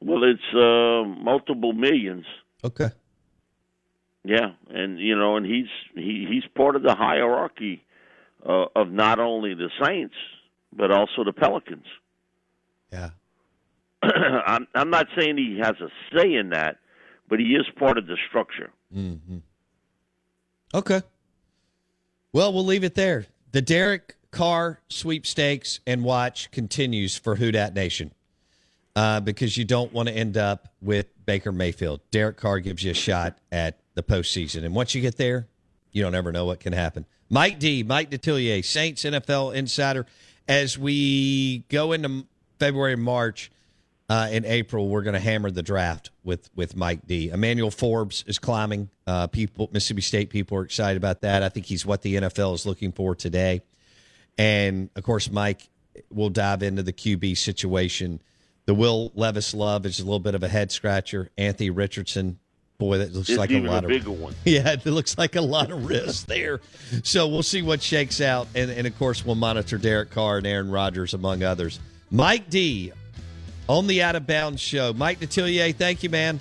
Well, 0.00 0.22
it's 0.24 0.40
uh, 0.54 1.04
multiple 1.22 1.72
millions. 1.72 2.24
Okay. 2.64 2.90
Yeah, 4.24 4.52
and 4.68 4.98
you 4.98 5.16
know, 5.16 5.36
and 5.36 5.46
he's 5.46 5.68
he, 5.94 6.26
he's 6.28 6.44
part 6.54 6.76
of 6.76 6.82
the 6.82 6.94
hierarchy 6.94 7.84
uh, 8.46 8.66
of 8.76 8.90
not 8.90 9.18
only 9.18 9.54
the 9.54 9.70
Saints 9.82 10.14
but 10.72 10.90
also 10.90 11.24
the 11.24 11.32
Pelicans. 11.32 11.86
Yeah. 12.92 13.10
I'm 14.02 14.66
I'm 14.74 14.90
not 14.90 15.06
saying 15.16 15.36
he 15.36 15.58
has 15.62 15.74
a 15.80 15.88
say 16.14 16.34
in 16.34 16.50
that, 16.50 16.78
but 17.28 17.40
he 17.40 17.54
is 17.54 17.66
part 17.78 17.98
of 17.98 18.06
the 18.06 18.16
structure. 18.28 18.70
Mm-hmm. 18.94 19.38
Okay. 20.74 21.02
Well, 22.32 22.52
we'll 22.52 22.64
leave 22.64 22.84
it 22.84 22.94
there. 22.94 23.26
The 23.52 23.62
Derek 23.62 24.16
Carr 24.30 24.80
sweepstakes 24.88 25.80
and 25.86 26.04
watch 26.04 26.50
continues 26.50 27.16
for 27.16 27.36
Who 27.36 27.50
Nation 27.50 28.12
uh, 28.94 29.20
because 29.20 29.56
you 29.56 29.64
don't 29.64 29.92
want 29.92 30.08
to 30.08 30.14
end 30.14 30.36
up 30.36 30.68
with 30.82 31.06
Baker 31.24 31.52
Mayfield. 31.52 32.00
Derek 32.10 32.36
Carr 32.36 32.60
gives 32.60 32.82
you 32.82 32.90
a 32.90 32.94
shot 32.94 33.38
at 33.50 33.78
the 33.94 34.02
postseason. 34.02 34.64
And 34.64 34.74
once 34.74 34.94
you 34.94 35.00
get 35.00 35.16
there, 35.16 35.48
you 35.92 36.02
don't 36.02 36.14
ever 36.14 36.32
know 36.32 36.44
what 36.44 36.60
can 36.60 36.72
happen. 36.72 37.06
Mike 37.30 37.58
D, 37.58 37.82
Mike 37.82 38.10
Detillier, 38.10 38.64
Saints 38.64 39.04
NFL 39.04 39.54
insider. 39.54 40.06
As 40.46 40.78
we 40.78 41.64
go 41.68 41.92
into 41.92 42.26
February, 42.58 42.94
and 42.94 43.02
March, 43.02 43.50
uh, 44.08 44.28
in 44.30 44.44
April, 44.44 44.88
we're 44.88 45.02
going 45.02 45.14
to 45.14 45.20
hammer 45.20 45.50
the 45.50 45.62
draft 45.62 46.10
with 46.24 46.50
with 46.54 46.76
Mike 46.76 47.06
D. 47.06 47.30
Emmanuel 47.30 47.70
Forbes 47.70 48.24
is 48.26 48.38
climbing. 48.38 48.90
Uh, 49.06 49.26
people, 49.26 49.68
Mississippi 49.72 50.02
State 50.02 50.30
people 50.30 50.58
are 50.58 50.64
excited 50.64 50.96
about 50.96 51.22
that. 51.22 51.42
I 51.42 51.48
think 51.48 51.66
he's 51.66 51.84
what 51.84 52.02
the 52.02 52.16
NFL 52.16 52.54
is 52.54 52.66
looking 52.66 52.92
for 52.92 53.14
today. 53.14 53.62
And 54.36 54.90
of 54.96 55.02
course, 55.02 55.30
Mike 55.30 55.68
will 56.10 56.30
dive 56.30 56.62
into 56.62 56.82
the 56.82 56.92
QB 56.92 57.36
situation 57.36 58.20
the 58.68 58.74
Will 58.74 59.12
Levis 59.14 59.54
love 59.54 59.86
is 59.86 59.98
a 59.98 60.04
little 60.04 60.18
bit 60.18 60.34
of 60.34 60.42
a 60.42 60.48
head 60.48 60.70
scratcher. 60.70 61.30
Anthony 61.38 61.70
Richardson, 61.70 62.38
boy, 62.76 62.98
that 62.98 63.14
looks 63.14 63.30
it's 63.30 63.38
like 63.38 63.50
a 63.50 63.60
lot 63.60 63.84
a 63.84 63.86
of 63.86 63.88
bigger 63.88 64.10
one. 64.10 64.34
Yeah, 64.44 64.72
it 64.72 64.84
looks 64.84 65.16
like 65.16 65.36
a 65.36 65.40
lot 65.40 65.70
of 65.70 65.86
risk 65.86 66.26
there. 66.26 66.60
So 67.02 67.28
we'll 67.28 67.42
see 67.42 67.62
what 67.62 67.82
shakes 67.82 68.20
out, 68.20 68.46
and, 68.54 68.70
and 68.70 68.86
of 68.86 68.98
course 68.98 69.24
we'll 69.24 69.36
monitor 69.36 69.78
Derek 69.78 70.10
Carr 70.10 70.36
and 70.36 70.46
Aaron 70.46 70.70
Rodgers 70.70 71.14
among 71.14 71.42
others. 71.42 71.80
Mike 72.10 72.50
D 72.50 72.92
on 73.68 73.86
the 73.86 74.02
Out 74.02 74.16
of 74.16 74.26
Bounds 74.26 74.60
show. 74.60 74.92
Mike 74.92 75.20
Detillier, 75.20 75.74
thank 75.74 76.02
you, 76.02 76.10
man. 76.10 76.40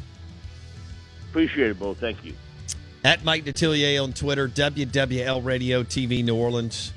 Appreciate 1.29 1.71
it, 1.71 1.79
Bo. 1.79 1.93
Thank 1.93 2.25
you. 2.25 2.33
At 3.03 3.23
Mike 3.23 3.45
Detillier 3.45 4.03
on 4.03 4.13
Twitter, 4.13 4.47
WWL 4.47 5.45
Radio 5.45 5.83
TV 5.83 6.23
New 6.23 6.35
Orleans. 6.35 6.93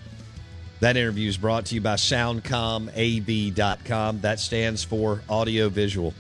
That 0.81 0.97
interview 0.97 1.29
is 1.29 1.37
brought 1.37 1.67
to 1.67 1.75
you 1.75 1.83
by 1.83 1.97
SoundcomAV.com. 1.97 4.21
That 4.23 4.41
stands 4.41 4.83
for 4.83 5.21
audio 5.29 5.69
visual, 5.69 6.15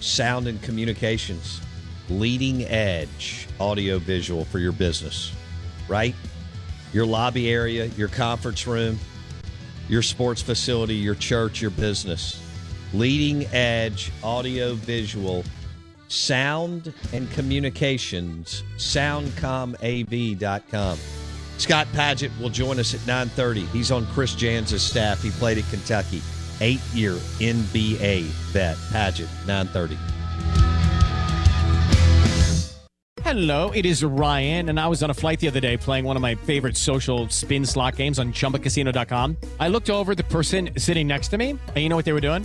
sound 0.00 0.46
and 0.46 0.62
communications, 0.62 1.60
leading 2.08 2.64
edge 2.64 3.48
audio 3.60 3.98
visual 3.98 4.46
for 4.46 4.58
your 4.58 4.72
business, 4.72 5.30
right? 5.88 6.14
Your 6.94 7.04
lobby 7.04 7.50
area, 7.50 7.84
your 7.86 8.08
conference 8.08 8.66
room, 8.66 8.98
your 9.88 10.02
sports 10.02 10.40
facility, 10.40 10.94
your 10.94 11.14
church, 11.14 11.60
your 11.60 11.70
business. 11.70 12.41
Leading 12.94 13.46
edge 13.54 14.12
audio 14.22 14.74
visual, 14.74 15.44
sound 16.08 16.92
and 17.12 17.30
communications, 17.30 18.62
soundcomav.com. 18.76 20.98
Scott 21.56 21.86
Padgett 21.94 22.30
will 22.40 22.50
join 22.50 22.78
us 22.78 22.94
at 22.94 23.00
9:30. 23.06 23.64
He's 23.66 23.90
on 23.90 24.06
Chris 24.06 24.34
Jans's 24.34 24.82
staff. 24.82 25.22
He 25.22 25.30
played 25.30 25.58
at 25.58 25.68
Kentucky. 25.70 26.22
Eight-year 26.60 27.14
NBA 27.40 28.24
vet. 28.52 28.76
Padgett 28.90 29.28
9:30. 29.46 29.96
Hello, 33.22 33.70
it 33.70 33.86
is 33.86 34.04
Ryan, 34.04 34.68
and 34.68 34.78
I 34.78 34.88
was 34.88 35.02
on 35.02 35.08
a 35.08 35.14
flight 35.14 35.40
the 35.40 35.48
other 35.48 35.60
day 35.60 35.78
playing 35.78 36.04
one 36.04 36.16
of 36.16 36.22
my 36.22 36.34
favorite 36.34 36.76
social 36.76 37.30
spin 37.30 37.64
slot 37.64 37.96
games 37.96 38.18
on 38.18 38.32
ChumbaCasino.com. 38.32 39.38
I 39.58 39.68
looked 39.68 39.88
over 39.88 40.14
the 40.14 40.24
person 40.24 40.70
sitting 40.76 41.06
next 41.06 41.28
to 41.28 41.38
me, 41.38 41.50
and 41.50 41.76
you 41.76 41.88
know 41.88 41.96
what 41.96 42.04
they 42.04 42.12
were 42.12 42.20
doing? 42.20 42.44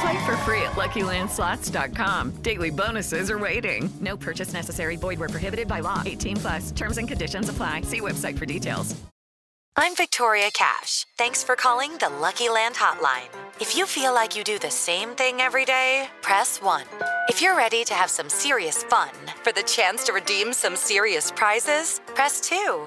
Play 0.00 0.24
for 0.24 0.36
free 0.38 0.62
at 0.62 0.72
LuckyLandSlots.com. 0.72 2.42
Daily 2.42 2.70
bonuses 2.70 3.30
are 3.30 3.38
waiting. 3.38 3.90
No 4.00 4.16
purchase 4.16 4.52
necessary. 4.52 4.96
Void 4.96 5.18
where 5.18 5.28
prohibited 5.28 5.68
by 5.68 5.80
law. 5.80 6.02
18 6.06 6.36
plus. 6.36 6.70
Terms 6.72 6.98
and 6.98 7.06
conditions 7.06 7.48
apply. 7.48 7.82
See 7.82 8.00
website 8.00 8.38
for 8.38 8.46
details. 8.46 8.96
I'm 9.76 9.94
Victoria 9.94 10.50
Cash. 10.52 11.06
Thanks 11.16 11.44
for 11.44 11.54
calling 11.54 11.96
the 11.98 12.08
Lucky 12.08 12.48
Land 12.48 12.74
Hotline. 12.74 13.28
If 13.60 13.76
you 13.76 13.86
feel 13.86 14.12
like 14.12 14.36
you 14.36 14.42
do 14.42 14.58
the 14.58 14.70
same 14.70 15.10
thing 15.10 15.40
every 15.40 15.64
day, 15.64 16.08
press 16.22 16.60
1. 16.60 16.84
If 17.28 17.40
you're 17.40 17.56
ready 17.56 17.84
to 17.84 17.94
have 17.94 18.10
some 18.10 18.28
serious 18.28 18.82
fun 18.84 19.10
for 19.42 19.52
the 19.52 19.62
chance 19.62 20.04
to 20.04 20.12
redeem 20.12 20.52
some 20.52 20.76
serious 20.76 21.30
prizes, 21.30 22.00
press 22.14 22.40
2. 22.40 22.86